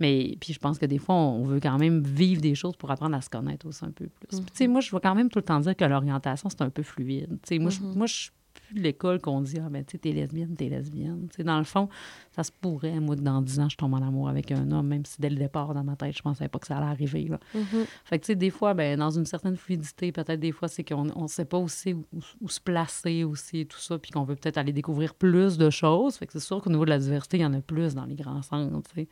Mais 0.00 0.34
puis 0.40 0.54
je 0.54 0.58
pense 0.58 0.78
que 0.78 0.86
des 0.86 0.98
fois, 0.98 1.14
on 1.14 1.44
veut 1.44 1.60
quand 1.60 1.78
même 1.78 2.02
vivre 2.02 2.40
des 2.40 2.54
choses 2.54 2.74
pour 2.74 2.90
apprendre 2.90 3.14
à 3.14 3.20
se 3.20 3.28
connaître 3.28 3.66
aussi 3.66 3.84
un 3.84 3.90
peu 3.90 4.06
plus. 4.06 4.38
Tu 4.38 4.44
sais, 4.54 4.64
mm-hmm. 4.64 4.70
moi, 4.70 4.80
je 4.80 4.90
veux 4.90 5.00
quand 5.00 5.14
même 5.14 5.28
tout 5.28 5.38
le 5.38 5.44
temps 5.44 5.60
dire 5.60 5.76
que 5.76 5.84
l'orientation, 5.84 6.48
c'est 6.48 6.62
un 6.62 6.70
peu 6.70 6.82
fluide. 6.82 7.38
Tu 7.42 7.48
sais, 7.48 7.58
moi, 7.58 7.70
je, 7.70 7.80
mm-hmm. 7.80 7.96
moi, 7.96 8.06
je 8.06 8.30
de 8.74 8.80
l'école 8.80 9.20
qu'on 9.20 9.40
dit, 9.40 9.58
ah 9.58 9.68
ben, 9.68 9.84
tu 9.84 9.92
sais, 9.92 9.98
t'es 9.98 10.12
lesbienne, 10.12 10.54
t'es 10.56 10.68
lesbienne. 10.68 11.28
Dans 11.38 11.58
le 11.58 11.64
fond, 11.64 11.88
ça 12.32 12.44
se 12.44 12.52
pourrait, 12.52 13.00
moi, 13.00 13.16
que 13.16 13.20
dans 13.20 13.42
10 13.42 13.60
ans, 13.60 13.68
je 13.68 13.76
tombe 13.76 13.94
en 13.94 14.02
amour 14.02 14.28
avec 14.28 14.52
un 14.52 14.70
homme, 14.70 14.86
même 14.86 15.04
si 15.04 15.20
dès 15.20 15.30
le 15.30 15.36
départ, 15.36 15.74
dans 15.74 15.84
ma 15.84 15.96
tête, 15.96 16.16
je 16.16 16.22
pensais 16.22 16.48
pas 16.48 16.58
que 16.58 16.66
ça 16.66 16.76
allait 16.76 16.86
arriver. 16.86 17.24
Là. 17.24 17.38
Mm-hmm. 17.54 17.86
Fait 18.04 18.18
que, 18.18 18.24
tu 18.24 18.26
sais, 18.28 18.36
des 18.36 18.50
fois, 18.50 18.74
ben, 18.74 18.98
dans 18.98 19.10
une 19.10 19.26
certaine 19.26 19.56
fluidité, 19.56 20.12
peut-être 20.12 20.40
des 20.40 20.52
fois, 20.52 20.68
c'est 20.68 20.84
qu'on 20.84 21.04
ne 21.04 21.28
sait 21.28 21.44
pas 21.44 21.58
aussi 21.58 21.94
où, 21.94 22.48
se 22.48 22.60
placer 22.60 23.24
aussi 23.24 23.60
et 23.60 23.66
tout 23.66 23.78
ça, 23.78 23.98
puis 23.98 24.10
qu'on 24.10 24.24
veut 24.24 24.36
peut-être 24.36 24.58
aller 24.58 24.72
découvrir 24.72 25.14
plus 25.14 25.58
de 25.58 25.70
choses. 25.70 26.16
Fait 26.16 26.26
que 26.26 26.32
c'est 26.32 26.40
sûr 26.40 26.60
qu'au 26.60 26.70
niveau 26.70 26.84
de 26.84 26.90
la 26.90 26.98
diversité, 26.98 27.38
il 27.38 27.42
y 27.42 27.46
en 27.46 27.54
a 27.54 27.60
plus 27.60 27.94
dans 27.94 28.04
les 28.04 28.16
grands 28.16 28.42
centres, 28.42 28.82
tu 28.88 29.02
sais. 29.02 29.08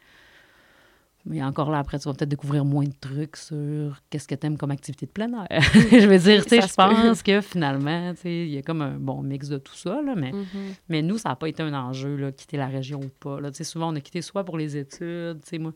Mais 1.28 1.42
encore 1.42 1.70
là, 1.70 1.78
après, 1.78 1.98
tu 1.98 2.08
vas 2.08 2.14
peut-être 2.14 2.30
découvrir 2.30 2.64
moins 2.64 2.84
de 2.84 2.94
trucs 2.98 3.36
sur 3.36 4.00
qu'est-ce 4.08 4.26
que 4.26 4.34
tu 4.34 4.46
aimes 4.46 4.56
comme 4.56 4.70
activité 4.70 5.04
de 5.04 5.10
plein 5.10 5.30
air. 5.50 5.60
je 5.72 6.06
veux 6.06 6.18
dire, 6.18 6.42
tu 6.42 6.48
sais, 6.48 6.62
je 6.62 6.74
pense 6.74 7.22
que 7.22 7.42
finalement, 7.42 8.14
tu 8.14 8.22
sais, 8.22 8.46
il 8.46 8.54
y 8.54 8.56
a 8.56 8.62
comme 8.62 8.80
un 8.80 8.98
bon 8.98 9.22
mix 9.22 9.48
de 9.48 9.58
tout 9.58 9.74
ça, 9.74 10.00
là, 10.00 10.14
mais, 10.16 10.30
mm-hmm. 10.30 10.74
mais 10.88 11.02
nous, 11.02 11.18
ça 11.18 11.28
n'a 11.28 11.36
pas 11.36 11.48
été 11.48 11.62
un 11.62 11.74
enjeu, 11.74 12.16
là, 12.16 12.32
quitter 12.32 12.56
la 12.56 12.66
région 12.66 13.00
ou 13.00 13.10
pas. 13.20 13.40
Là. 13.40 13.50
Tu 13.50 13.58
sais, 13.58 13.64
souvent, 13.64 13.92
on 13.92 13.96
a 13.96 14.00
quitté 14.00 14.22
soit 14.22 14.42
pour 14.42 14.56
les 14.56 14.76
études, 14.78 15.40
tu 15.42 15.48
sais, 15.50 15.58
moi, 15.58 15.72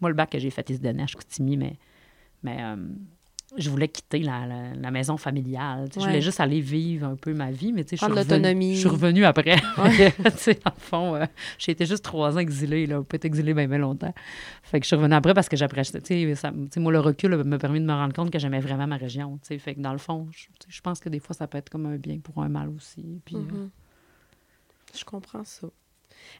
Moi, 0.00 0.10
le 0.10 0.14
bac 0.14 0.30
que 0.30 0.38
j'ai 0.38 0.50
fait, 0.50 0.70
il 0.70 0.76
se 0.76 0.80
donnait 0.80 1.02
à 1.02 1.06
Chicoutimi, 1.06 1.56
mais, 1.56 1.78
mais 2.44 2.58
euh, 2.60 2.76
je 3.58 3.70
voulais 3.70 3.88
quitter 3.88 4.20
la, 4.20 4.46
la- 4.46 4.74
la 4.74 4.90
maison 4.90 5.16
familiale. 5.16 5.88
Je 5.94 6.00
voulais 6.00 6.20
juste 6.20 6.40
aller 6.40 6.60
vivre 6.60 7.06
un 7.06 7.16
peu 7.16 7.32
ma 7.34 7.50
vie, 7.50 7.72
mais 7.72 7.84
tu 7.84 7.90
sais, 7.90 7.96
je 7.96 8.04
suis 8.04 8.12
revenue- 8.12 8.28
l'autonomie. 8.30 8.74
Je 8.74 8.80
suis 8.80 8.88
revenue 8.88 9.24
après. 9.24 9.56
Ouais. 9.78 10.12
tu 10.24 10.30
sais, 10.36 10.54
dans 10.64 10.72
le 10.74 10.80
fond, 10.80 11.14
euh, 11.14 11.26
j'ai 11.58 11.72
été 11.72 11.86
juste 11.86 12.04
trois 12.04 12.34
ans 12.36 12.38
exilée, 12.40 12.86
là, 12.86 13.02
pas 13.02 13.16
été 13.16 13.26
exilée 13.26 13.54
bien, 13.54 13.66
bien 13.68 13.78
longtemps. 13.78 14.14
Fait 14.62 14.80
que 14.80 14.84
je 14.84 14.88
suis 14.88 14.96
revenue 14.96 15.14
après 15.14 15.34
parce 15.34 15.48
que 15.48 15.56
j'appréciais, 15.56 16.00
tu 16.00 16.34
sais, 16.34 16.80
moi, 16.80 16.92
le 16.92 17.00
recul 17.00 17.36
m'a 17.44 17.58
permis 17.58 17.80
de 17.80 17.84
me 17.86 17.92
rendre 17.92 18.14
compte 18.14 18.30
que 18.30 18.38
j'aimais 18.38 18.60
vraiment 18.60 18.86
ma 18.86 18.96
région, 18.96 19.38
tu 19.42 19.48
sais. 19.48 19.58
Fait 19.58 19.74
que 19.74 19.80
dans 19.80 19.92
le 19.92 19.98
fond, 19.98 20.28
je, 20.68 20.80
pense 20.80 21.00
que 21.00 21.08
des 21.08 21.20
fois, 21.20 21.34
ça 21.34 21.46
peut 21.46 21.58
être 21.58 21.70
comme 21.70 21.86
un 21.86 21.96
bien 21.96 22.18
pour 22.18 22.42
un 22.42 22.48
mal 22.48 22.68
aussi. 22.68 23.20
Puis, 23.24 23.36
euh, 23.36 23.38
Mhm. 23.40 23.70
Je 24.96 25.04
comprends 25.04 25.44
ça. 25.44 25.66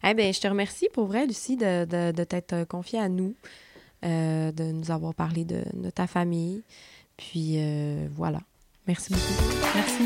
Eh 0.05 0.15
bien, 0.15 0.33
je 0.33 0.41
te 0.41 0.49
remercie 0.49 0.89
pour 0.93 1.07
vrai, 1.07 1.27
Lucie, 1.27 1.57
de, 1.57 1.85
de, 1.85 2.13
de 2.13 2.25
t'être 2.25 2.53
euh, 2.55 2.65
confiée 2.65 2.99
à 2.99 3.09
nous, 3.09 3.35
euh, 4.05 4.51
de 4.53 4.65
nous 4.73 4.91
avoir 4.91 5.15
parlé 5.15 5.45
de, 5.45 5.63
de 5.75 5.91
ta 5.91 6.07
famille. 6.07 6.63
Puis 7.17 7.55
euh, 7.57 8.09
voilà. 8.15 8.41
Merci 8.87 9.13
beaucoup. 9.13 9.33
Merci. 9.75 10.05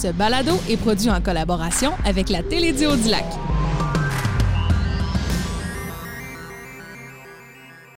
Ce 0.00 0.08
balado 0.08 0.52
est 0.70 0.78
produit 0.78 1.10
en 1.10 1.20
collaboration 1.20 1.92
avec 2.06 2.30
la 2.30 2.42
Télédio 2.42 2.96
du 2.96 3.10
Lac. 3.10 3.26